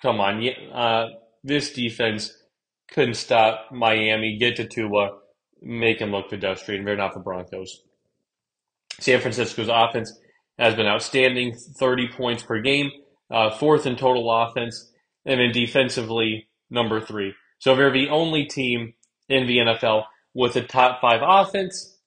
come 0.01 0.19
on, 0.19 0.47
uh, 0.73 1.07
this 1.43 1.73
defense 1.73 2.31
couldn't 2.91 3.15
stop 3.15 3.71
Miami, 3.71 4.37
get 4.37 4.55
to 4.55 4.67
Tua, 4.67 5.17
make 5.61 5.99
him 5.99 6.11
look 6.11 6.29
pedestrian. 6.29 6.85
They're 6.85 6.95
not 6.95 7.13
the 7.13 7.19
Broncos. 7.19 7.81
San 8.99 9.21
Francisco's 9.21 9.69
offense 9.71 10.17
has 10.57 10.75
been 10.75 10.87
outstanding, 10.87 11.53
30 11.53 12.09
points 12.09 12.43
per 12.43 12.61
game, 12.61 12.91
uh, 13.31 13.51
fourth 13.51 13.85
in 13.85 13.95
total 13.95 14.31
offense, 14.31 14.91
and 15.25 15.39
then 15.39 15.51
defensively, 15.51 16.47
number 16.69 17.01
three. 17.01 17.33
So 17.59 17.75
they're 17.75 17.91
the 17.91 18.09
only 18.09 18.45
team 18.45 18.93
in 19.27 19.47
the 19.47 19.57
NFL 19.57 20.03
with 20.33 20.55
a 20.55 20.61
top 20.61 21.01
five 21.01 21.21
offense 21.23 21.97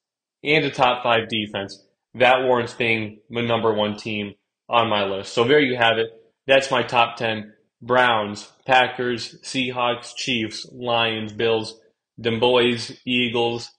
and 0.43 0.65
a 0.65 0.71
top 0.71 1.03
five 1.03 1.27
defense. 1.27 1.83
That 2.15 2.43
warrants 2.43 2.73
being 2.73 3.19
the 3.29 3.41
number 3.41 3.73
one 3.73 3.97
team 3.97 4.35
on 4.67 4.89
my 4.89 5.05
list. 5.05 5.33
So 5.33 5.43
there 5.43 5.59
you 5.59 5.75
have 5.77 5.97
it. 5.97 6.07
That's 6.47 6.71
my 6.71 6.83
top 6.83 7.17
10. 7.17 7.53
Browns, 7.81 8.51
Packers, 8.65 9.39
Seahawks, 9.41 10.15
Chiefs, 10.15 10.67
Lions, 10.71 11.31
Bills, 11.31 11.79
them 12.17 12.39
boys, 12.39 12.91
Eagles, 13.05 13.71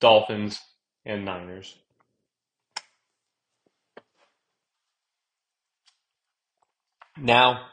Dolphins, 0.00 0.60
and 1.04 1.24
Niners. 1.24 1.78
Now, 7.18 7.66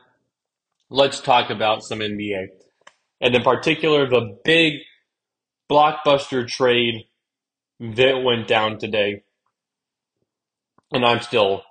let's 0.89 1.19
talk 1.19 1.49
about 1.49 1.83
some 1.83 1.99
NBA. 1.99 2.47
And 3.19 3.35
in 3.35 3.41
particular, 3.41 4.07
the 4.07 4.37
big 4.43 4.73
blockbuster 5.69 6.47
trade 6.47 7.05
that 7.79 8.23
went 8.23 8.47
down 8.47 8.77
today. 8.77 9.23
And 10.91 11.05
I'm 11.05 11.21
still 11.21 11.63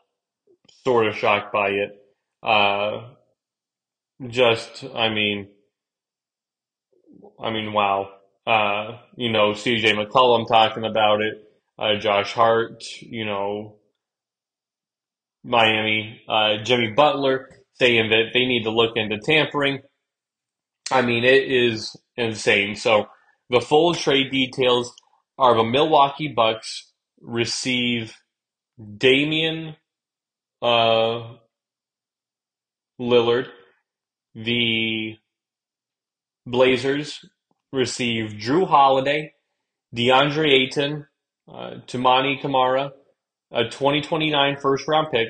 sort 0.84 1.06
of 1.06 1.14
shocked 1.14 1.52
by 1.52 1.68
it. 1.68 1.90
Uh, 2.42 3.08
just, 4.28 4.84
I 4.94 5.08
mean, 5.08 5.48
I 7.42 7.50
mean, 7.50 7.72
wow. 7.72 8.10
Uh, 8.46 8.98
you 9.16 9.30
know, 9.30 9.52
CJ 9.52 9.94
McCollum 9.94 10.48
talking 10.48 10.84
about 10.84 11.22
it, 11.22 11.48
uh, 11.78 11.94
Josh 12.00 12.32
Hart, 12.32 12.82
you 13.00 13.24
know, 13.24 13.76
Miami, 15.44 16.20
uh, 16.28 16.56
Jimmy 16.64 16.90
Butler 16.90 17.61
saying 17.74 18.10
that 18.10 18.30
they 18.32 18.46
need 18.46 18.64
to 18.64 18.70
look 18.70 18.96
into 18.96 19.18
tampering. 19.18 19.80
I 20.90 21.02
mean, 21.02 21.24
it 21.24 21.50
is 21.50 21.96
insane. 22.16 22.76
So 22.76 23.06
the 23.50 23.60
full 23.60 23.94
trade 23.94 24.30
details 24.30 24.94
are 25.38 25.56
the 25.56 25.64
Milwaukee 25.64 26.28
Bucks 26.28 26.92
receive 27.20 28.16
Damian 28.98 29.76
uh, 30.60 31.34
Lillard. 33.00 33.46
The 34.34 35.16
Blazers 36.46 37.24
receive 37.72 38.32
Jrue 38.32 38.66
Holiday, 38.66 39.34
DeAndre 39.94 40.50
Ayton, 40.50 41.06
uh, 41.48 41.74
Toumani 41.86 42.40
Camara, 42.40 42.92
a 43.52 43.64
2029 43.64 44.56
first 44.60 44.88
round 44.88 45.08
pick, 45.12 45.28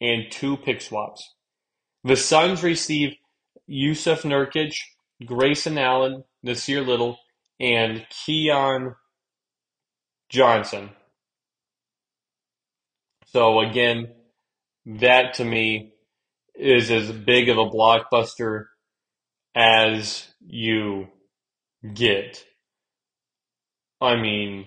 and 0.00 0.30
two 0.30 0.56
pick 0.56 0.80
swaps. 0.80 1.34
The 2.04 2.16
Suns 2.16 2.62
receive 2.62 3.14
Jusuf 3.68 4.22
Nurkic, 4.22 4.74
Grayson 5.24 5.78
Allen, 5.78 6.24
Nassir 6.44 6.84
Little, 6.84 7.18
and 7.60 8.04
Keon 8.10 8.96
Johnson. 10.28 10.90
So 13.26 13.60
again, 13.60 14.12
that 14.84 15.34
to 15.34 15.44
me 15.44 15.92
is 16.54 16.90
as 16.90 17.10
big 17.12 17.48
of 17.48 17.56
a 17.56 17.70
blockbuster 17.70 18.64
as 19.54 20.26
you 20.44 21.08
get. 21.94 22.44
I 24.00 24.16
mean, 24.16 24.66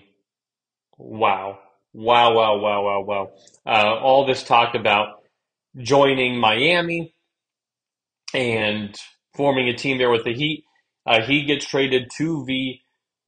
wow. 0.96 1.58
Wow, 1.92 2.34
wow, 2.34 2.58
wow, 2.58 2.82
wow, 2.82 3.00
wow. 3.00 3.30
Uh, 3.66 3.98
all 4.00 4.26
this 4.26 4.42
talk 4.42 4.74
about 4.74 5.22
joining 5.76 6.38
Miami 6.38 7.14
and 8.36 8.94
forming 9.34 9.68
a 9.68 9.74
team 9.74 9.96
there 9.96 10.10
with 10.10 10.24
the 10.24 10.34
Heat. 10.34 10.64
Uh, 11.06 11.22
he 11.22 11.44
gets 11.44 11.66
traded 11.66 12.10
to 12.18 12.44
the 12.44 12.78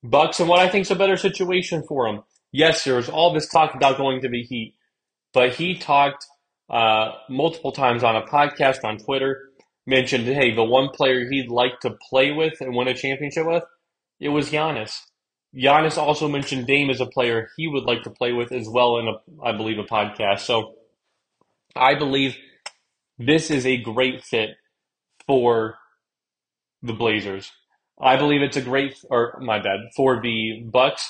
Bucks, 0.04 0.38
and 0.38 0.48
what 0.48 0.60
I 0.60 0.68
think 0.68 0.82
is 0.82 0.90
a 0.90 0.96
better 0.96 1.16
situation 1.16 1.82
for 1.82 2.06
him. 2.06 2.22
Yes, 2.52 2.84
there's 2.84 3.08
all 3.08 3.32
this 3.32 3.48
talk 3.48 3.74
about 3.74 3.96
going 3.96 4.20
to 4.20 4.28
the 4.28 4.42
Heat, 4.42 4.74
but 5.32 5.54
he 5.54 5.76
talked 5.76 6.26
uh, 6.70 7.12
multiple 7.28 7.72
times 7.72 8.04
on 8.04 8.14
a 8.14 8.22
podcast 8.22 8.84
on 8.84 8.98
Twitter, 8.98 9.48
mentioned, 9.86 10.26
hey, 10.26 10.54
the 10.54 10.62
one 10.62 10.90
player 10.90 11.28
he'd 11.28 11.50
like 11.50 11.80
to 11.80 11.96
play 12.08 12.30
with 12.32 12.60
and 12.60 12.76
win 12.76 12.88
a 12.88 12.94
championship 12.94 13.46
with, 13.46 13.64
it 14.20 14.28
was 14.28 14.50
Giannis. 14.50 14.92
Giannis 15.56 15.96
also 15.96 16.28
mentioned 16.28 16.66
Dame 16.66 16.90
as 16.90 17.00
a 17.00 17.06
player 17.06 17.48
he 17.56 17.66
would 17.66 17.84
like 17.84 18.02
to 18.02 18.10
play 18.10 18.32
with 18.32 18.52
as 18.52 18.68
well 18.68 18.98
in 18.98 19.08
a, 19.08 19.14
I 19.42 19.52
believe, 19.52 19.78
a 19.78 19.84
podcast. 19.84 20.40
So 20.40 20.74
I 21.74 21.94
believe 21.94 22.36
this 23.18 23.50
is 23.50 23.64
a 23.64 23.78
great 23.78 24.22
fit 24.22 24.50
for 25.28 25.76
the 26.82 26.92
Blazers. 26.92 27.52
I 28.00 28.16
believe 28.16 28.42
it's 28.42 28.56
a 28.56 28.62
great, 28.62 28.96
or 29.10 29.38
my 29.40 29.60
bad, 29.60 29.78
for 29.96 30.20
the 30.20 30.64
Bucks 30.64 31.08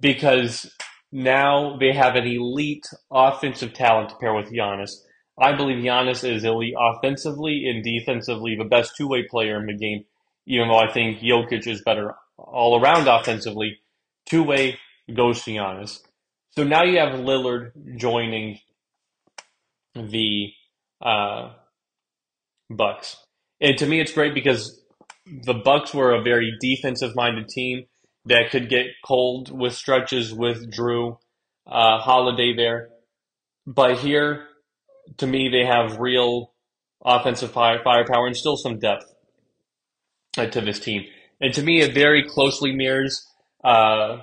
because 0.00 0.70
now 1.12 1.76
they 1.78 1.92
have 1.92 2.16
an 2.16 2.26
elite 2.26 2.86
offensive 3.10 3.72
talent 3.72 4.10
to 4.10 4.16
pair 4.16 4.34
with 4.34 4.52
Giannis. 4.52 4.92
I 5.38 5.54
believe 5.54 5.82
Giannis 5.82 6.28
is 6.28 6.44
elite 6.44 6.74
offensively 6.78 7.68
and 7.68 7.82
defensively, 7.82 8.56
the 8.56 8.64
best 8.64 8.96
two 8.96 9.08
way 9.08 9.22
player 9.22 9.58
in 9.58 9.66
the 9.66 9.76
game. 9.76 10.04
Even 10.46 10.68
though 10.68 10.78
I 10.78 10.92
think 10.92 11.20
Jokic 11.20 11.66
is 11.66 11.82
better 11.82 12.14
all 12.36 12.80
around 12.80 13.06
offensively, 13.06 13.78
two 14.26 14.42
way 14.42 14.78
goes 15.14 15.42
to 15.44 15.52
Giannis. 15.52 16.00
So 16.56 16.64
now 16.64 16.82
you 16.82 16.98
have 16.98 17.14
Lillard 17.14 17.72
joining 17.96 18.58
the 19.94 20.48
uh, 21.00 21.52
Bucks. 22.68 23.16
And 23.60 23.78
to 23.78 23.86
me, 23.86 24.00
it's 24.00 24.12
great 24.12 24.34
because 24.34 24.80
the 25.44 25.54
Bucks 25.54 25.94
were 25.94 26.14
a 26.14 26.22
very 26.22 26.52
defensive 26.60 27.16
minded 27.16 27.48
team 27.48 27.86
that 28.26 28.50
could 28.50 28.68
get 28.70 28.86
cold 29.04 29.50
with 29.56 29.74
stretches 29.74 30.34
with 30.34 30.72
Jrue 30.72 31.18
uh, 31.66 31.98
Holiday 32.00 32.54
there. 32.56 32.90
But 33.66 33.98
here, 33.98 34.46
to 35.18 35.26
me, 35.26 35.48
they 35.50 35.66
have 35.66 35.98
real 36.00 36.52
offensive 37.04 37.52
fire, 37.52 37.80
firepower 37.84 38.26
and 38.26 38.36
still 38.36 38.56
some 38.56 38.78
depth. 38.78 39.04
uh, 40.38 40.46
to 40.46 40.60
this 40.60 40.80
team. 40.80 41.04
And 41.40 41.54
to 41.54 41.62
me, 41.62 41.82
it 41.82 41.94
very 41.94 42.24
closely 42.28 42.72
mirrors 42.74 43.26
uh, 43.64 44.18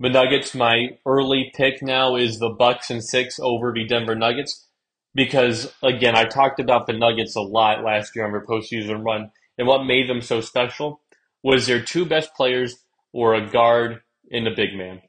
the 0.00 0.10
Nuggets. 0.10 0.54
My 0.54 0.98
early 1.06 1.52
pick 1.56 1.82
now 1.82 2.16
is 2.16 2.38
the 2.38 2.50
Bucks 2.50 2.90
and 2.90 3.04
six 3.04 3.38
over 3.40 3.72
the 3.74 3.86
Denver 3.86 4.14
Nuggets 4.14 4.66
because, 5.14 5.72
again, 5.82 6.16
I 6.16 6.24
talked 6.24 6.60
about 6.60 6.86
the 6.86 6.92
Nuggets 6.92 7.36
a 7.36 7.40
lot 7.40 7.84
last 7.84 8.14
year 8.14 8.24
on 8.24 8.32
their 8.32 8.44
postseason 8.44 9.04
run, 9.04 9.30
and 9.58 9.66
what 9.66 9.84
made 9.84 10.08
them 10.08 10.22
so 10.22 10.40
special 10.40 11.00
was 11.42 11.66
their 11.66 11.82
two 11.82 12.06
best 12.06 12.34
players 12.34 12.76
were 13.12 13.34
a 13.34 13.48
guard 13.50 14.00
and 14.30 14.46
a 14.46 14.54
big 14.54 14.74
man, 14.74 15.02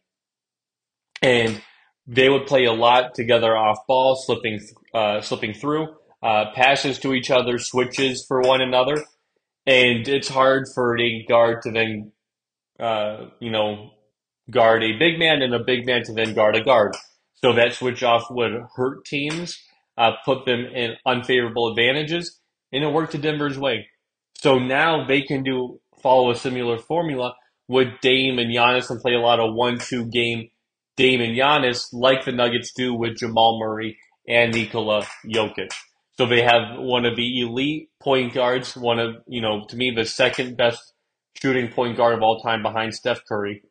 and 1.21 1.61
they 2.05 2.29
would 2.29 2.47
play 2.47 2.65
a 2.65 2.73
lot 2.73 3.15
together 3.15 3.55
off 3.55 3.87
ball, 3.87 4.15
slipping 4.15 4.59
uh, 4.93 5.21
slipping 5.21 5.53
through 5.53 5.87
uh, 6.21 6.51
passes 6.55 6.99
to 6.99 7.13
each 7.13 7.29
other, 7.31 7.57
switches 7.57 8.25
for 8.25 8.41
one 8.41 8.61
another, 8.61 9.03
and 9.65 10.07
it's 10.07 10.29
hard 10.29 10.65
for 10.73 10.97
a 10.97 11.23
guard 11.25 11.61
to 11.61 11.71
then, 11.71 12.11
uh, 12.79 13.25
you 13.39 13.51
know, 13.51 13.91
guard 14.49 14.83
a 14.83 14.97
big 14.97 15.19
man 15.19 15.41
and 15.41 15.53
a 15.53 15.63
big 15.63 15.85
man 15.85 16.03
to 16.03 16.13
then 16.13 16.33
guard 16.33 16.55
a 16.55 16.63
guard. 16.63 16.95
So 17.35 17.53
that 17.53 17.73
switch 17.73 18.03
off 18.03 18.27
would 18.29 18.53
hurt 18.75 19.05
teams, 19.05 19.59
uh, 19.97 20.11
put 20.25 20.45
them 20.45 20.65
in 20.65 20.95
unfavorable 21.05 21.69
advantages, 21.69 22.39
and 22.71 22.83
it 22.83 22.91
worked 22.91 23.11
to 23.13 23.17
Denver's 23.17 23.57
way. 23.57 23.87
So 24.35 24.59
now 24.59 25.05
they 25.05 25.21
can 25.21 25.43
do 25.43 25.79
follow 26.01 26.31
a 26.31 26.35
similar 26.35 26.77
formula 26.77 27.35
with 27.67 27.87
Dame 28.01 28.39
and 28.39 28.51
Giannis 28.51 28.89
and 28.89 28.99
play 28.99 29.13
a 29.13 29.19
lot 29.19 29.39
of 29.39 29.53
one-two 29.53 30.05
game 30.07 30.49
Dame 30.95 31.21
and 31.21 31.35
Giannis 31.35 31.87
like 31.91 32.25
the 32.25 32.31
Nuggets 32.31 32.71
do 32.73 32.93
with 32.93 33.17
Jamal 33.17 33.59
Murray 33.59 33.97
and 34.27 34.53
Nikola 34.53 35.07
Jokic. 35.25 35.71
So 36.17 36.27
they 36.27 36.43
have 36.43 36.77
one 36.77 37.05
of 37.05 37.15
the 37.15 37.41
elite 37.41 37.89
point 37.99 38.33
guards, 38.33 38.77
one 38.77 38.99
of, 38.99 39.15
you 39.27 39.41
know, 39.41 39.65
to 39.69 39.75
me, 39.75 39.91
the 39.91 40.05
second 40.05 40.55
best 40.55 40.93
shooting 41.41 41.69
point 41.69 41.97
guard 41.97 42.13
of 42.13 42.21
all 42.21 42.39
time 42.39 42.61
behind 42.61 42.93
Steph 42.93 43.25
Curry. 43.27 43.63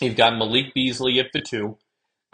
You've 0.00 0.16
got 0.16 0.36
Malik 0.36 0.74
Beasley 0.74 1.20
at 1.20 1.32
the 1.32 1.40
two. 1.40 1.78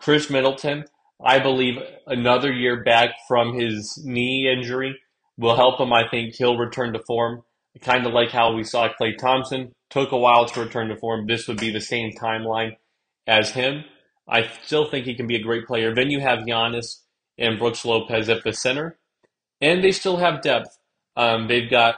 Khris 0.01 0.31
Middleton, 0.31 0.85
I 1.25 1.39
believe 1.39 1.77
another 2.07 2.53
year 2.53 2.83
back 2.83 3.11
from 3.29 3.59
his 3.59 4.03
knee 4.05 4.53
injury 4.53 4.99
will 5.37 5.57
help 5.57 5.81
him. 5.81 5.93
I 5.93 6.09
think 6.09 6.35
he'll 6.35 6.59
return 6.59 6.93
to 6.95 7.03
form. 7.07 7.43
Kind 7.81 8.07
of 8.07 8.13
like 8.13 8.31
how 8.31 8.53
we 8.53 8.65
saw 8.65 8.89
Klay 8.89 9.17
Thompson 9.17 9.73
took 9.89 10.13
a 10.13 10.19
while 10.19 10.47
to 10.47 10.61
return 10.61 10.89
to 10.89 10.97
form. 10.97 11.27
This 11.27 11.49
would 11.49 11.59
be 11.59 11.71
the 11.71 11.81
same 11.81 12.13
timeline 12.13 12.77
as 13.27 13.51
him. 13.51 13.85
I 14.29 14.49
still 14.65 14.91
think 14.91 15.07
he 15.07 15.15
can 15.15 15.27
be 15.27 15.37
a 15.37 15.43
great 15.43 15.67
player. 15.67 15.95
Then 15.95 16.11
you 16.11 16.21
have 16.21 16.41
Giannis 16.41 17.01
and 17.39 17.59
Brooks 17.59 17.85
Lopez 17.85 18.29
at 18.29 18.45
the 18.45 18.53
center 18.53 18.99
and 19.63 19.83
they 19.83 19.93
still 19.93 20.19
have 20.19 20.43
depth. 20.43 20.77
Um, 21.17 21.47
they've 21.47 21.71
got 21.71 21.95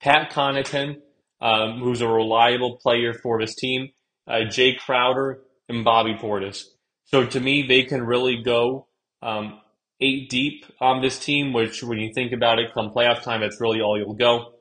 Pat 0.00 0.32
Connaughton, 0.32 0.96
um, 1.40 1.80
who's 1.80 2.00
a 2.00 2.08
reliable 2.08 2.78
player 2.78 3.12
for 3.12 3.38
this 3.38 3.54
team, 3.54 3.90
uh, 4.26 4.46
Jae 4.46 4.78
Crowder, 4.78 5.40
and 5.68 5.84
Bobby 5.84 6.14
Portis. 6.14 6.64
So 7.06 7.26
to 7.26 7.40
me, 7.40 7.66
they 7.66 7.82
can 7.84 8.02
really 8.04 8.42
go 8.42 8.88
um, 9.22 9.60
eight 10.00 10.28
deep 10.30 10.64
on 10.80 11.02
this 11.02 11.18
team, 11.18 11.52
which 11.52 11.82
when 11.82 11.98
you 11.98 12.12
think 12.12 12.32
about 12.32 12.58
it, 12.58 12.74
come 12.74 12.90
playoff 12.90 13.22
time, 13.22 13.40
that's 13.40 13.60
really 13.60 13.80
all 13.80 13.98
you'll 13.98 14.14
go. 14.14 14.52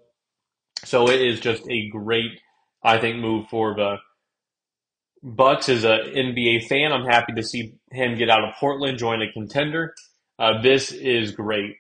So 0.86 1.10
it 1.10 1.22
is 1.22 1.40
just 1.40 1.64
a 1.70 1.90
great, 1.90 2.32
I 2.84 2.98
think, 2.98 3.18
move 3.18 3.48
for 3.50 3.76
the 3.76 3.98
Bucks. 5.22 5.70
As 5.70 5.86
an 5.86 6.00
NBA 6.16 6.68
fan, 6.68 6.92
I'm 6.92 7.06
happy 7.06 7.34
to 7.34 7.44
see 7.44 7.76
him 7.92 8.18
get 8.18 8.30
out 8.30 8.44
of 8.44 8.56
Portland, 8.60 8.98
join 8.98 9.22
a 9.22 9.32
contender. 9.32 9.94
Uh, 10.38 10.62
this 10.62 10.92
is 10.92 11.32
great. 11.32 11.76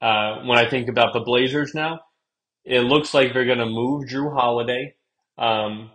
Uh, 0.00 0.42
when 0.44 0.58
I 0.58 0.68
think 0.68 0.88
about 0.88 1.12
the 1.12 1.20
Blazers 1.20 1.72
now, 1.74 2.00
it 2.64 2.80
looks 2.80 3.14
like 3.14 3.32
they're 3.32 3.46
going 3.46 3.58
to 3.58 3.66
move 3.66 4.04
Jrue 4.08 4.32
Holiday. 4.34 4.94
Um, 5.38 5.90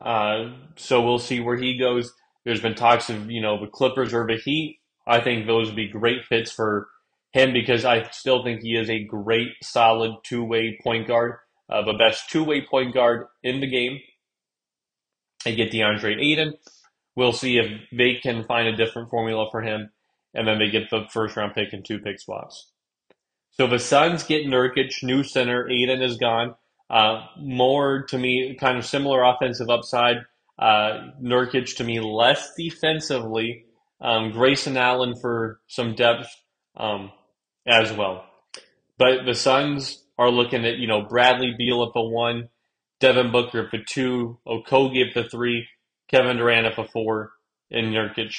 uh, 0.00 0.52
so 0.76 1.00
we'll 1.00 1.18
see 1.18 1.40
where 1.40 1.56
he 1.56 1.78
goes. 1.78 2.12
There's 2.44 2.60
been 2.60 2.74
talks 2.74 3.10
of, 3.10 3.30
you 3.30 3.40
know, 3.40 3.60
the 3.60 3.70
Clippers 3.70 4.12
or 4.12 4.26
the 4.26 4.36
Heat. 4.36 4.78
I 5.06 5.20
think 5.20 5.46
those 5.46 5.68
would 5.68 5.76
be 5.76 5.88
great 5.88 6.24
fits 6.24 6.50
for 6.50 6.88
him 7.32 7.52
because 7.52 7.84
I 7.84 8.08
still 8.10 8.44
think 8.44 8.62
he 8.62 8.76
is 8.76 8.88
a 8.88 9.04
great, 9.04 9.48
solid 9.62 10.12
two 10.24 10.44
way 10.44 10.78
point 10.82 11.08
guard, 11.08 11.36
uh, 11.68 11.82
the 11.82 11.94
best 11.94 12.30
two 12.30 12.44
way 12.44 12.64
point 12.66 12.94
guard 12.94 13.26
in 13.42 13.60
the 13.60 13.70
game. 13.70 13.98
They 15.44 15.54
get 15.54 15.72
DeAndre 15.72 16.20
Ayton. 16.22 16.54
We'll 17.16 17.32
see 17.32 17.58
if 17.58 17.66
they 17.92 18.14
can 18.22 18.44
find 18.44 18.66
a 18.66 18.76
different 18.76 19.10
formula 19.10 19.48
for 19.50 19.60
him. 19.60 19.90
And 20.32 20.48
then 20.48 20.58
they 20.58 20.70
get 20.70 20.90
the 20.90 21.06
first 21.10 21.36
round 21.36 21.54
pick 21.54 21.72
and 21.72 21.84
two 21.84 21.98
pick 21.98 22.18
swaps. 22.18 22.70
So 23.52 23.68
the 23.68 23.78
Suns 23.78 24.24
get 24.24 24.46
Nurkic, 24.46 25.02
new 25.02 25.22
center. 25.22 25.68
Ayton 25.70 26.02
is 26.02 26.16
gone. 26.16 26.56
Uh, 26.90 27.24
more 27.38 28.02
to 28.08 28.18
me, 28.18 28.56
kind 28.58 28.78
of 28.78 28.84
similar 28.84 29.22
offensive 29.22 29.70
upside. 29.70 30.16
Uh, 30.58 31.10
Nurkic 31.22 31.76
to 31.76 31.84
me 31.84 32.00
less 32.00 32.52
defensively. 32.56 33.66
Um, 34.00 34.32
Grayson 34.32 34.76
Allen 34.76 35.14
for 35.20 35.60
some 35.66 35.94
depth 35.94 36.28
um, 36.76 37.10
as 37.66 37.92
well. 37.92 38.24
But 38.98 39.24
the 39.24 39.34
Suns 39.34 40.04
are 40.18 40.30
looking 40.30 40.64
at 40.64 40.76
you 40.76 40.86
know 40.86 41.02
Bradley 41.02 41.54
Beal 41.56 41.84
at 41.84 41.92
the 41.94 42.02
one, 42.02 42.48
Devin 43.00 43.32
Booker 43.32 43.64
at 43.64 43.70
the 43.70 43.82
two, 43.84 44.38
Okogie 44.46 45.08
at 45.08 45.14
the 45.14 45.28
three, 45.28 45.66
Kevin 46.08 46.36
Durant 46.36 46.66
at 46.66 46.76
the 46.76 46.84
four, 46.84 47.32
and 47.70 47.88
Nurkic 47.88 48.34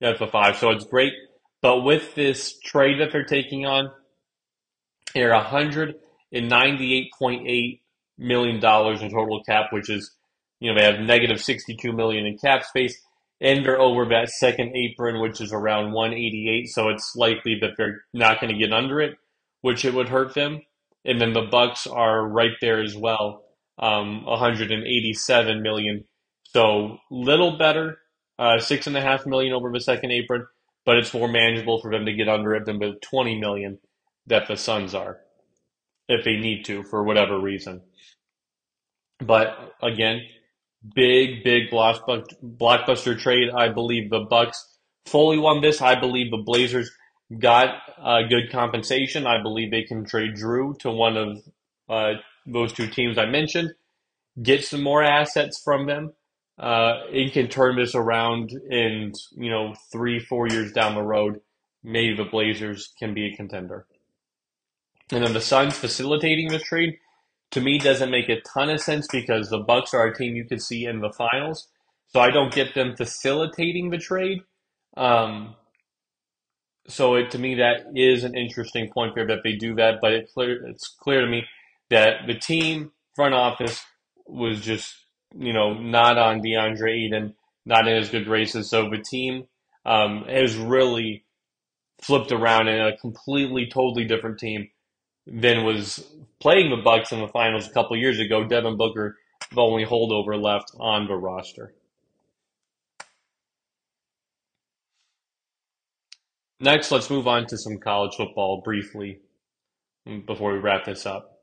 at 0.00 0.18
the 0.18 0.26
five. 0.26 0.56
So 0.56 0.70
it's 0.70 0.84
great. 0.84 1.12
But 1.60 1.82
with 1.82 2.14
this 2.14 2.56
trade 2.60 3.00
that 3.00 3.10
they're 3.10 3.24
taking 3.24 3.66
on, 3.66 3.90
they're 5.14 5.32
$198.8 5.32 7.80
million 8.18 8.56
in 8.56 9.10
total 9.10 9.42
cap, 9.44 9.72
which 9.72 9.90
is, 9.90 10.14
you 10.60 10.72
know, 10.72 10.78
they 10.78 10.86
have 10.86 11.00
negative 11.00 11.40
62 11.40 11.92
million 11.92 12.26
in 12.26 12.38
cap 12.38 12.64
space. 12.64 13.00
And 13.40 13.64
they're 13.64 13.80
over 13.80 14.06
that 14.06 14.30
second 14.30 14.74
apron, 14.76 15.20
which 15.20 15.40
is 15.40 15.52
around 15.52 15.92
188. 15.92 16.68
So 16.68 16.88
it's 16.88 17.14
likely 17.14 17.56
that 17.60 17.72
they're 17.76 18.02
not 18.12 18.40
going 18.40 18.52
to 18.52 18.58
get 18.58 18.72
under 18.72 19.00
it, 19.00 19.16
which 19.60 19.84
it 19.84 19.94
would 19.94 20.08
hurt 20.08 20.34
them. 20.34 20.62
And 21.04 21.20
then 21.20 21.32
the 21.32 21.42
Bucks 21.50 21.86
are 21.86 22.26
right 22.26 22.54
there 22.60 22.82
as 22.82 22.96
well, 22.96 23.44
um, 23.78 24.24
187 24.24 25.62
million. 25.62 26.04
So 26.44 26.98
little 27.10 27.56
better, 27.56 27.98
uh, 28.38 28.58
six 28.58 28.88
and 28.88 28.96
a 28.96 29.00
half 29.00 29.24
million 29.24 29.52
over 29.52 29.70
the 29.70 29.80
second 29.80 30.10
apron, 30.10 30.46
but 30.84 30.96
it's 30.96 31.14
more 31.14 31.28
manageable 31.28 31.80
for 31.80 31.92
them 31.92 32.06
to 32.06 32.12
get 32.12 32.28
under 32.28 32.54
it 32.56 32.66
than 32.66 32.80
the 32.80 32.94
20 33.02 33.38
million 33.38 33.78
that 34.26 34.48
the 34.48 34.56
Suns 34.56 34.94
are, 34.94 35.18
if 36.08 36.24
they 36.24 36.36
need 36.36 36.64
to 36.64 36.82
for 36.82 37.04
whatever 37.04 37.40
reason. 37.40 37.82
But 39.20 39.74
again, 39.82 40.22
big, 40.94 41.44
big 41.44 41.70
blockbuster 41.70 43.18
trade. 43.18 43.50
I 43.50 43.68
believe 43.68 44.10
the 44.10 44.20
Bucks 44.20 44.78
fully 45.06 45.38
won 45.38 45.60
this. 45.60 45.80
I 45.80 45.98
believe 45.98 46.30
the 46.30 46.42
Blazers 46.44 46.90
got 47.38 47.74
uh, 48.00 48.22
good 48.28 48.50
compensation. 48.50 49.26
I 49.26 49.42
believe 49.42 49.70
they 49.70 49.82
can 49.82 50.04
trade 50.04 50.36
Jrue 50.36 50.78
to 50.80 50.90
one 50.90 51.16
of 51.16 51.38
uh, 51.88 52.20
those 52.46 52.72
two 52.72 52.86
teams 52.86 53.18
I 53.18 53.26
mentioned, 53.26 53.72
get 54.42 54.64
some 54.64 54.82
more 54.82 55.02
assets 55.02 55.60
from 55.62 55.86
them. 55.86 56.12
Uh, 56.58 57.04
and 57.12 57.32
can 57.32 57.46
turn 57.46 57.76
this 57.76 57.94
around 57.94 58.50
in 58.68 59.12
you 59.36 59.48
know 59.48 59.76
three, 59.92 60.18
four 60.18 60.48
years 60.48 60.72
down 60.72 60.96
the 60.96 61.02
road. 61.02 61.40
Maybe 61.84 62.16
the 62.16 62.24
Blazers 62.24 62.92
can 62.98 63.14
be 63.14 63.26
a 63.26 63.36
contender. 63.36 63.86
And 65.12 65.22
then 65.22 65.32
the 65.32 65.40
Suns 65.40 65.78
facilitating 65.78 66.48
this 66.48 66.64
trade 66.64 66.98
to 67.50 67.60
me 67.60 67.78
doesn't 67.78 68.10
make 68.10 68.28
a 68.28 68.40
ton 68.40 68.70
of 68.70 68.80
sense 68.80 69.06
because 69.10 69.48
the 69.48 69.58
Bucks 69.58 69.94
are 69.94 70.06
a 70.06 70.16
team 70.16 70.36
you 70.36 70.44
could 70.44 70.62
see 70.62 70.84
in 70.84 71.00
the 71.00 71.12
finals. 71.12 71.68
So 72.08 72.20
I 72.20 72.30
don't 72.30 72.52
get 72.52 72.74
them 72.74 72.96
facilitating 72.96 73.90
the 73.90 73.98
trade. 73.98 74.40
Um, 74.96 75.54
so 76.88 77.14
it, 77.16 77.30
to 77.32 77.38
me 77.38 77.56
that 77.56 77.86
is 77.94 78.24
an 78.24 78.36
interesting 78.36 78.90
point 78.90 79.14
there 79.14 79.26
that 79.26 79.42
they 79.44 79.56
do 79.56 79.74
that, 79.76 79.96
but 80.00 80.12
it 80.12 80.30
clear, 80.32 80.66
it's 80.66 80.88
clear 80.88 81.20
to 81.20 81.26
me 81.26 81.44
that 81.90 82.26
the 82.26 82.34
team 82.34 82.92
front 83.14 83.34
office 83.34 83.84
was 84.26 84.60
just 84.60 84.94
you 85.36 85.52
know 85.52 85.74
not 85.74 86.18
on 86.18 86.40
DeAndre 86.40 87.06
Ayton, 87.06 87.34
not 87.66 87.86
in 87.86 87.96
as 87.96 88.10
good 88.10 88.28
races. 88.28 88.70
So 88.70 88.88
the 88.88 88.98
team 89.02 89.46
um, 89.84 90.24
has 90.28 90.56
really 90.56 91.24
flipped 92.00 92.32
around 92.32 92.68
in 92.68 92.80
a 92.80 92.96
completely, 92.96 93.66
totally 93.66 94.04
different 94.04 94.38
team 94.38 94.68
than 95.30 95.64
was 95.64 96.04
playing 96.40 96.70
the 96.70 96.82
Bucks 96.82 97.12
in 97.12 97.20
the 97.20 97.28
finals 97.28 97.68
a 97.68 97.72
couple 97.72 97.96
years 97.96 98.18
ago. 98.18 98.44
Devin 98.44 98.76
Booker, 98.76 99.16
the 99.52 99.60
only 99.60 99.84
holdover 99.84 100.40
left 100.40 100.72
on 100.78 101.06
the 101.06 101.14
roster. 101.14 101.74
Next, 106.60 106.90
let's 106.90 107.10
move 107.10 107.28
on 107.28 107.46
to 107.46 107.58
some 107.58 107.78
college 107.78 108.16
football 108.16 108.62
briefly 108.64 109.20
before 110.26 110.52
we 110.52 110.58
wrap 110.58 110.84
this 110.84 111.06
up. 111.06 111.38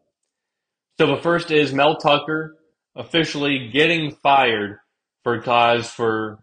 So 1.00 1.08
the 1.08 1.22
first 1.22 1.52
is 1.52 1.74
Mel 1.74 1.96
Tucker 1.98 2.58
officially 2.96 3.70
getting 3.72 4.12
fired 4.24 4.80
for 5.24 5.42
cause 5.42 5.90
for 5.90 6.40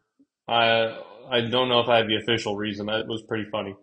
I 0.48 0.98
I 1.30 1.40
don't 1.40 1.68
know 1.68 1.80
if 1.80 1.88
I 1.88 1.98
have 1.98 2.06
the 2.06 2.16
official 2.16 2.56
reason. 2.56 2.86
That 2.86 3.06
was 3.06 3.22
pretty 3.22 3.48
funny. 3.50 3.74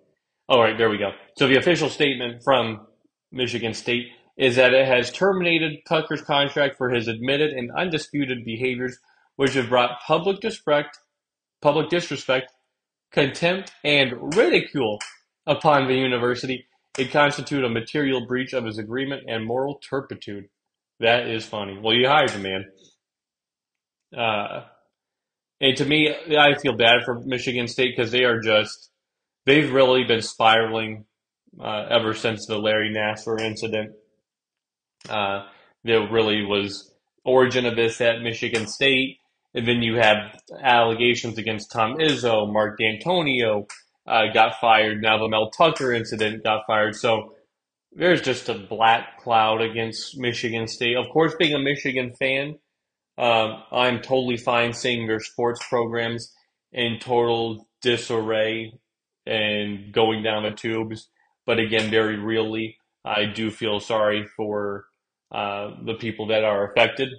Oh, 0.47 0.55
all 0.55 0.63
right, 0.63 0.77
there 0.77 0.89
we 0.89 0.97
go. 0.97 1.11
So 1.37 1.47
the 1.47 1.57
official 1.57 1.89
statement 1.89 2.43
from 2.43 2.87
Michigan 3.31 3.73
State 3.73 4.07
is 4.37 4.55
that 4.55 4.73
it 4.73 4.87
has 4.87 5.11
terminated 5.11 5.79
Tucker's 5.87 6.21
contract 6.21 6.77
for 6.77 6.89
his 6.89 7.07
admitted 7.07 7.51
and 7.51 7.71
undisputed 7.71 8.45
behaviors, 8.45 8.97
which 9.35 9.53
have 9.53 9.69
brought 9.69 9.99
public 10.05 10.39
disrespect, 10.39 10.99
public 11.61 11.89
disrespect, 11.89 12.51
contempt, 13.11 13.71
and 13.83 14.35
ridicule 14.35 14.99
upon 15.45 15.87
the 15.87 15.95
university. 15.95 16.65
It 16.97 17.11
constitute 17.11 17.63
a 17.63 17.69
material 17.69 18.25
breach 18.25 18.53
of 18.53 18.65
his 18.65 18.77
agreement 18.77 19.23
and 19.27 19.45
moral 19.45 19.75
turpitude. 19.75 20.49
That 20.99 21.27
is 21.27 21.45
funny. 21.45 21.77
Well, 21.81 21.93
you 21.93 22.07
hired 22.07 22.29
the 22.29 22.39
man. 22.39 22.65
Uh, 24.17 24.63
and 25.61 25.77
to 25.77 25.85
me, 25.85 26.13
I 26.37 26.57
feel 26.57 26.73
bad 26.75 27.03
for 27.03 27.19
Michigan 27.19 27.67
State 27.67 27.95
because 27.95 28.11
they 28.11 28.23
are 28.23 28.39
just, 28.39 28.89
they've 29.45 29.71
really 29.71 30.03
been 30.05 30.21
spiraling 30.21 31.05
uh, 31.59 31.85
ever 31.89 32.13
since 32.13 32.45
the 32.45 32.57
Larry 32.57 32.93
Nassar 32.93 33.39
incident. 33.39 33.91
Uh, 35.09 35.45
there 35.83 36.11
really 36.11 36.43
was 36.43 36.93
origin 37.23 37.65
of 37.65 37.75
this 37.75 38.01
at 38.01 38.21
Michigan 38.21 38.67
State. 38.67 39.17
And 39.53 39.67
then 39.67 39.81
you 39.81 39.95
have 39.95 40.39
allegations 40.61 41.37
against 41.37 41.71
Tom 41.71 41.97
Izzo, 41.97 42.51
Mark 42.51 42.77
Dantonio 42.79 43.67
uh, 44.05 44.31
got 44.33 44.59
fired. 44.59 45.01
Now 45.01 45.17
the 45.17 45.27
Mel 45.27 45.49
Tucker 45.49 45.93
incident 45.93 46.43
got 46.43 46.65
fired. 46.67 46.95
So 46.95 47.33
there's 47.91 48.21
just 48.21 48.49
a 48.49 48.53
black 48.53 49.19
cloud 49.21 49.61
against 49.61 50.17
Michigan 50.17 50.67
State. 50.67 50.97
Of 50.97 51.09
course, 51.09 51.33
being 51.37 51.53
a 51.53 51.59
Michigan 51.59 52.13
fan, 52.19 52.59
um, 53.17 53.63
I'm 53.71 54.01
totally 54.01 54.37
fine 54.37 54.73
seeing 54.73 55.07
their 55.07 55.19
sports 55.19 55.59
programs 55.67 56.33
in 56.71 56.99
total 56.99 57.67
disarray 57.81 58.73
and 59.25 59.91
going 59.91 60.23
down 60.23 60.43
the 60.43 60.51
tubes. 60.51 61.09
But 61.49 61.57
again, 61.57 61.89
very 61.89 62.15
really, 62.15 62.77
I 63.03 63.25
do 63.25 63.49
feel 63.49 63.79
sorry 63.79 64.27
for 64.37 64.85
uh, 65.31 65.71
the 65.83 65.95
people 65.95 66.27
that 66.27 66.43
are 66.43 66.69
affected 66.71 67.09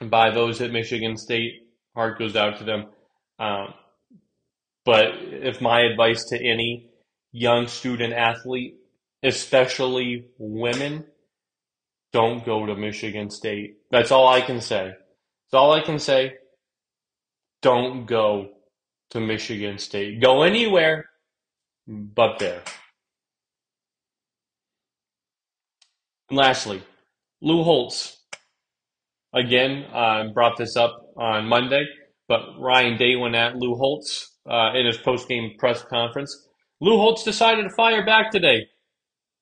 by 0.00 0.30
those 0.30 0.62
at 0.62 0.72
Michigan 0.72 1.18
State. 1.18 1.68
Heart 1.94 2.18
goes 2.18 2.34
out 2.34 2.56
to 2.60 2.64
them. 2.64 2.86
Um, 3.38 3.74
but 4.86 5.08
if 5.20 5.60
my 5.60 5.82
advice 5.82 6.24
to 6.30 6.36
any 6.38 6.92
young 7.30 7.66
student 7.66 8.14
athlete, 8.14 8.76
especially 9.22 10.24
women, 10.38 11.04
don't 12.10 12.42
go 12.42 12.64
to 12.64 12.74
Michigan 12.74 13.28
State. 13.28 13.76
That's 13.90 14.12
all 14.12 14.28
I 14.28 14.40
can 14.40 14.62
say. 14.62 14.86
That's 14.86 15.60
all 15.60 15.72
I 15.72 15.82
can 15.82 15.98
say. 15.98 16.36
Don't 17.60 18.06
go 18.06 18.52
to 19.10 19.20
Michigan 19.20 19.76
State. 19.76 20.22
Go 20.22 20.42
anywhere 20.42 21.10
but 21.86 22.38
there. 22.38 22.62
And 26.30 26.38
lastly, 26.38 26.82
Lou 27.40 27.62
Holtz. 27.62 28.18
Again, 29.34 29.84
I 29.92 30.20
uh, 30.20 30.32
brought 30.32 30.56
this 30.56 30.76
up 30.76 31.12
on 31.16 31.46
Monday, 31.46 31.86
but 32.28 32.40
Ryan 32.58 32.96
Day 32.96 33.16
went 33.16 33.34
at 33.34 33.56
Lou 33.56 33.74
Holtz 33.74 34.32
uh, 34.48 34.72
in 34.74 34.86
his 34.86 34.96
post-game 34.96 35.56
press 35.58 35.82
conference. 35.82 36.48
Lou 36.80 36.96
Holtz 36.98 37.24
decided 37.24 37.64
to 37.64 37.70
fire 37.70 38.06
back 38.06 38.30
today, 38.30 38.68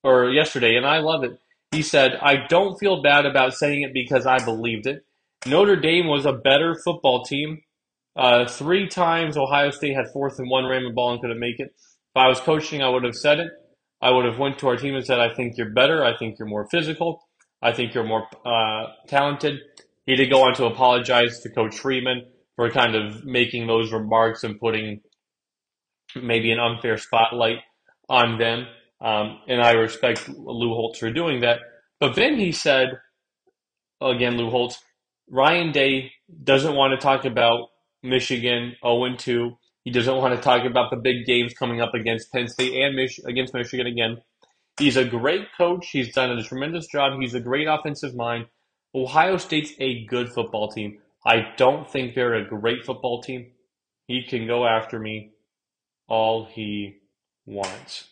or 0.03 0.31
yesterday, 0.31 0.77
and 0.77 0.87
I 0.87 0.99
love 0.99 1.25
it. 1.25 1.39
He 1.73 1.83
said, 1.83 2.19
I 2.23 2.47
don't 2.49 2.79
feel 2.79 3.03
bad 3.03 3.27
about 3.27 3.55
saying 3.55 3.83
it 3.83 3.93
because 3.93 4.27
I 4.27 4.43
believed 4.45 4.87
it. 4.87 5.05
Notre 5.47 5.77
Dame 5.77 6.07
was 6.07 6.27
a 6.27 6.33
better 6.33 6.75
football 6.75 7.25
team. 7.25 7.63
Uh, 8.15 8.47
three 8.47 8.89
times 8.89 9.37
Ohio 9.37 9.71
State 9.71 9.97
had 9.97 10.11
fourth 10.13 10.39
and 10.39 10.51
one, 10.51 10.65
the 10.65 10.91
ball 10.91 11.13
and 11.13 11.21
couldn't 11.21 11.39
make 11.39 11.61
it. 11.61 11.69
If 11.69 12.17
I 12.17 12.29
was 12.29 12.41
coaching, 12.41 12.83
I 12.83 12.89
would 12.89 13.05
have 13.05 13.17
said 13.17 13.41
it. 13.41 13.51
I 14.03 14.11
would 14.11 14.25
have 14.25 14.39
went 14.39 14.59
to 14.59 14.69
our 14.69 14.77
team 14.77 14.97
and 14.97 15.07
said, 15.07 15.21
I 15.21 15.33
think 15.33 15.57
you're 15.57 15.71
better. 15.71 16.05
I 16.05 16.17
think 16.17 16.39
you're 16.39 16.49
more 16.49 16.67
physical. 16.69 17.23
I 17.63 17.73
think 17.73 17.95
you're 17.95 18.05
more 18.05 18.27
uh, 18.45 18.89
talented. 19.07 19.61
He 20.07 20.17
did 20.17 20.29
go 20.29 20.43
on 20.43 20.55
to 20.55 20.67
apologize 20.67 21.39
to 21.41 21.51
Coach 21.51 21.79
Freeman 21.79 22.27
for 22.57 22.69
kind 22.69 22.97
of 22.97 23.25
making 23.25 23.69
those 23.69 23.93
remarks 23.93 24.43
and 24.43 24.59
putting 24.59 25.01
maybe 26.21 26.51
an 26.51 26.59
unfair 26.59 26.99
spotlight 26.99 27.59
on 28.09 28.39
them. 28.39 28.67
Um, 29.01 29.39
and 29.49 29.63
I 29.63 29.73
respect 29.73 30.29
Lou 30.29 30.75
Holtz 30.75 30.99
for 30.99 31.13
doing 31.13 31.41
that. 31.41 31.61
But 32.01 32.17
then 32.17 32.39
he 32.39 32.51
said, 32.51 32.99
again, 34.01 34.37
Lou 34.37 34.51
Holtz, 34.51 34.79
Ryan 35.31 35.71
Day 35.71 36.11
doesn't 36.43 36.75
want 36.75 36.93
to 36.93 37.03
talk 37.03 37.25
about 37.25 37.69
Michigan 38.03 38.75
0 38.85 39.15
2. 39.17 39.57
He 39.85 39.91
doesn't 39.91 40.17
want 40.17 40.35
to 40.35 40.41
talk 40.41 40.65
about 40.65 40.91
the 40.91 40.97
big 40.97 41.27
games 41.27 41.55
coming 41.55 41.81
up 41.81 41.95
against 41.95 42.33
Penn 42.33 42.49
State 42.49 42.75
and 42.75 42.95
Mich- 42.95 43.21
against 43.25 43.55
Michigan 43.55 43.87
again. 43.87 44.19
He's 44.79 44.97
a 44.97 45.05
great 45.05 45.49
coach. 45.57 45.89
He's 45.91 46.15
done 46.15 46.31
a 46.31 46.43
tremendous 46.43 46.87
job. 46.87 47.21
He's 47.21 47.35
a 47.35 47.41
great 47.41 47.67
offensive 47.67 48.15
mind. 48.15 48.47
Ohio 48.95 49.37
State's 49.37 49.73
a 49.79 50.05
good 50.07 50.33
football 50.33 50.69
team. 50.69 50.99
I 51.25 51.53
don't 51.57 51.91
think 51.91 52.15
they're 52.15 52.35
a 52.35 52.49
great 52.49 52.85
football 52.85 53.23
team. 53.23 53.53
He 54.07 54.23
can 54.23 54.47
go 54.47 54.67
after 54.67 54.99
me 54.99 55.33
all 56.09 56.45
he 56.45 56.97
wants. 57.47 58.09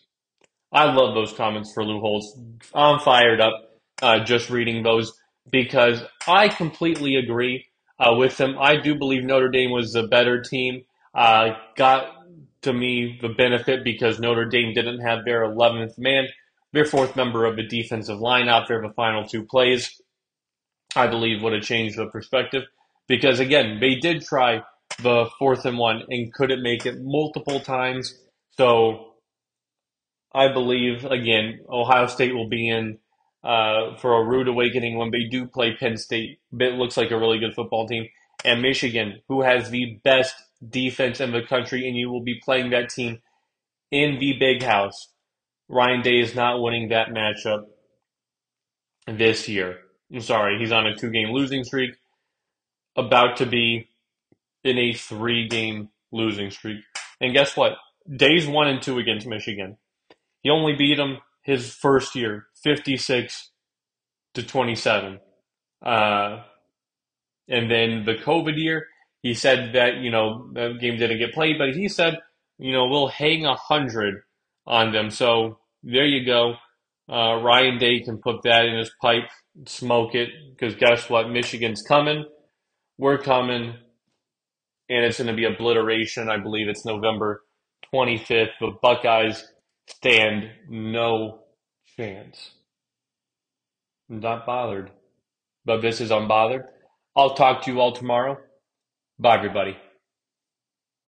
I 0.73 0.93
love 0.93 1.15
those 1.15 1.33
comments 1.33 1.73
for 1.73 1.85
Lou 1.85 2.01
Holtz. 2.01 2.39
I'm 2.73 3.01
fired 3.01 3.41
up 3.41 3.55
uh, 4.01 4.25
just 4.25 4.51
reading 4.51 4.83
those 4.83 5.13
because 5.51 6.03
I 6.27 6.49
completely 6.49 7.17
agree 7.17 7.67
uh, 7.99 8.15
with 8.15 8.41
him. 8.41 8.57
I 8.59 8.77
do 8.77 8.95
believe 8.95 9.25
Notre 9.25 9.49
Dame 9.49 9.73
was 9.73 9.95
a 9.95 10.07
better 10.07 10.41
team. 10.41 10.85
Uh, 11.15 11.55
got 11.77 12.07
to 12.63 12.73
me 12.73 13.19
the 13.21 13.29
benefit 13.29 13.85
because 13.85 14.21
Notre 14.21 14.45
Dame 14.45 14.75
didn't 14.75 15.01
have 15.01 15.25
their 15.25 15.43
11th 15.43 15.99
man, 15.99 16.29
their 16.73 16.85
fourth 16.85 17.17
member 17.17 17.47
of 17.47 17.57
the 17.57 17.67
defensive 17.67 18.21
line 18.21 18.49
out 18.49 18.69
there 18.69 18.81
the 18.81 18.93
final 18.95 19.27
two 19.27 19.45
plays. 19.45 20.01
I 20.95 21.07
believe 21.07 21.43
would 21.43 21.53
have 21.53 21.63
changed 21.63 21.97
the 21.97 22.07
perspective 22.07 22.65
because 23.07 23.41
again, 23.41 23.79
they 23.81 23.97
did 23.97 24.25
try 24.25 24.63
the 25.03 25.29
fourth 25.39 25.65
and 25.65 25.79
one 25.79 26.03
and 26.09 26.33
couldn't 26.33 26.63
make 26.63 26.87
it 26.87 26.97
multiple 27.01 27.61
times. 27.61 28.15
So 28.57 29.15
I 30.35 30.53
believe 30.53 31.05
again, 31.05 31.61
Ohio 31.69 32.07
State 32.07 32.35
will 32.35 32.49
be 32.49 32.69
in 32.69 32.99
uh, 33.43 33.97
for 33.97 34.21
a 34.21 34.25
rude 34.25 34.49
awakening 34.49 34.97
when 34.97 35.11
they 35.11 35.25
do 35.31 35.47
play 35.47 35.75
Penn 35.79 35.97
State. 35.97 36.41
It 36.53 36.75
looks 36.75 36.97
like 36.97 37.11
a 37.11 37.19
really 37.19 37.39
good 37.39 37.55
football 37.55 37.87
team. 37.87 38.07
And 38.45 38.63
Michigan, 38.63 39.21
who 39.29 39.43
has 39.43 39.71
the 39.71 40.01
best 40.05 40.35
defense 40.67 41.21
in 41.21 41.33
the 41.33 41.43
country, 41.43 41.87
and 41.87 41.97
you 41.97 42.11
will 42.11 42.23
be 42.23 42.41
playing 42.43 42.71
that 42.71 42.91
team 42.91 43.21
in 43.91 44.19
the 44.19 44.35
big 44.39 44.63
house. 44.63 45.09
Ryan 45.69 46.03
Day 46.03 46.21
is 46.21 46.35
not 46.35 46.61
winning 46.61 46.89
that 46.89 47.09
matchup 47.09 47.65
this 49.07 49.49
year. 49.49 49.79
I'm 50.13 50.21
sorry, 50.21 50.59
he's 50.59 50.73
on 50.73 50.87
a 50.87 50.97
two 50.97 51.11
game 51.11 51.31
losing 51.31 51.65
streak, 51.65 51.97
about 52.97 53.37
to 53.39 53.47
be 53.47 53.89
in 54.65 54.79
a 54.79 54.93
three 54.93 55.49
game 55.49 55.91
losing 56.13 56.51
streak. 56.51 56.81
And 57.21 57.33
guess 57.33 57.57
what? 57.57 57.75
Days 58.17 58.47
one 58.47 58.69
and 58.69 58.83
two 58.83 58.99
against 58.99 59.27
Michigan. 59.27 59.77
He 60.43 60.51
only 60.51 60.75
beat 60.75 60.97
them 60.97 61.19
his 61.43 61.73
first 61.73 62.15
year, 62.15 62.47
56 62.63 63.51
to 64.35 64.43
27. 64.43 65.21
Uh, 65.85 66.43
and 67.51 67.71
then 67.71 68.05
the 68.07 68.15
COVID 68.15 68.57
year, 68.57 68.87
he 69.23 69.35
said 69.35 69.75
that, 69.75 69.97
you 69.97 70.11
know, 70.11 70.49
the 70.55 70.79
game 70.81 70.97
didn't 70.97 71.19
get 71.19 71.35
played, 71.35 71.59
but 71.59 71.75
he 71.75 71.89
said, 71.89 72.19
you 72.59 72.73
know, 72.73 72.87
we'll 72.87 73.09
hang 73.09 73.45
a 73.45 73.57
hundred 73.57 74.23
on 74.67 74.93
them. 74.93 75.11
So 75.11 75.59
there 75.83 76.07
you 76.07 76.25
go. 76.25 76.55
Uh, 77.11 77.43
Ryan 77.43 77.79
Day 77.79 78.01
can 78.01 78.19
put 78.19 78.43
that 78.45 78.67
in 78.67 78.79
his 78.79 78.93
pipe, 79.03 79.29
smoke 79.67 80.15
it, 80.15 80.31
because 80.51 80.77
guess 80.77 81.11
what? 81.11 81.29
Michigan's 81.29 81.83
coming. 81.83 82.25
We're 82.99 83.19
coming. 83.19 83.75
And 84.89 85.05
it's 85.05 85.19
going 85.19 85.29
to 85.29 85.35
be 85.35 85.45
obliteration. 85.45 86.31
I 86.31 86.39
believe 86.39 86.69
it's 86.69 86.85
November 86.85 87.43
25th. 87.95 88.51
The 88.61 88.73
Buckeyes 88.83 89.45
stand 89.89 90.51
no 90.69 91.41
chance. 91.97 92.53
I'm 94.11 94.21
not 94.21 94.47
bothered. 94.47 94.91
But 95.65 95.83
this 95.83 96.01
is 96.01 96.11
Unbothered. 96.11 96.65
I'll 97.17 97.35
talk 97.35 97.63
to 97.65 97.73
you 97.73 97.81
all 97.81 97.93
tomorrow. 97.93 98.39
Bye, 99.19 99.37
everybody. 99.39 99.77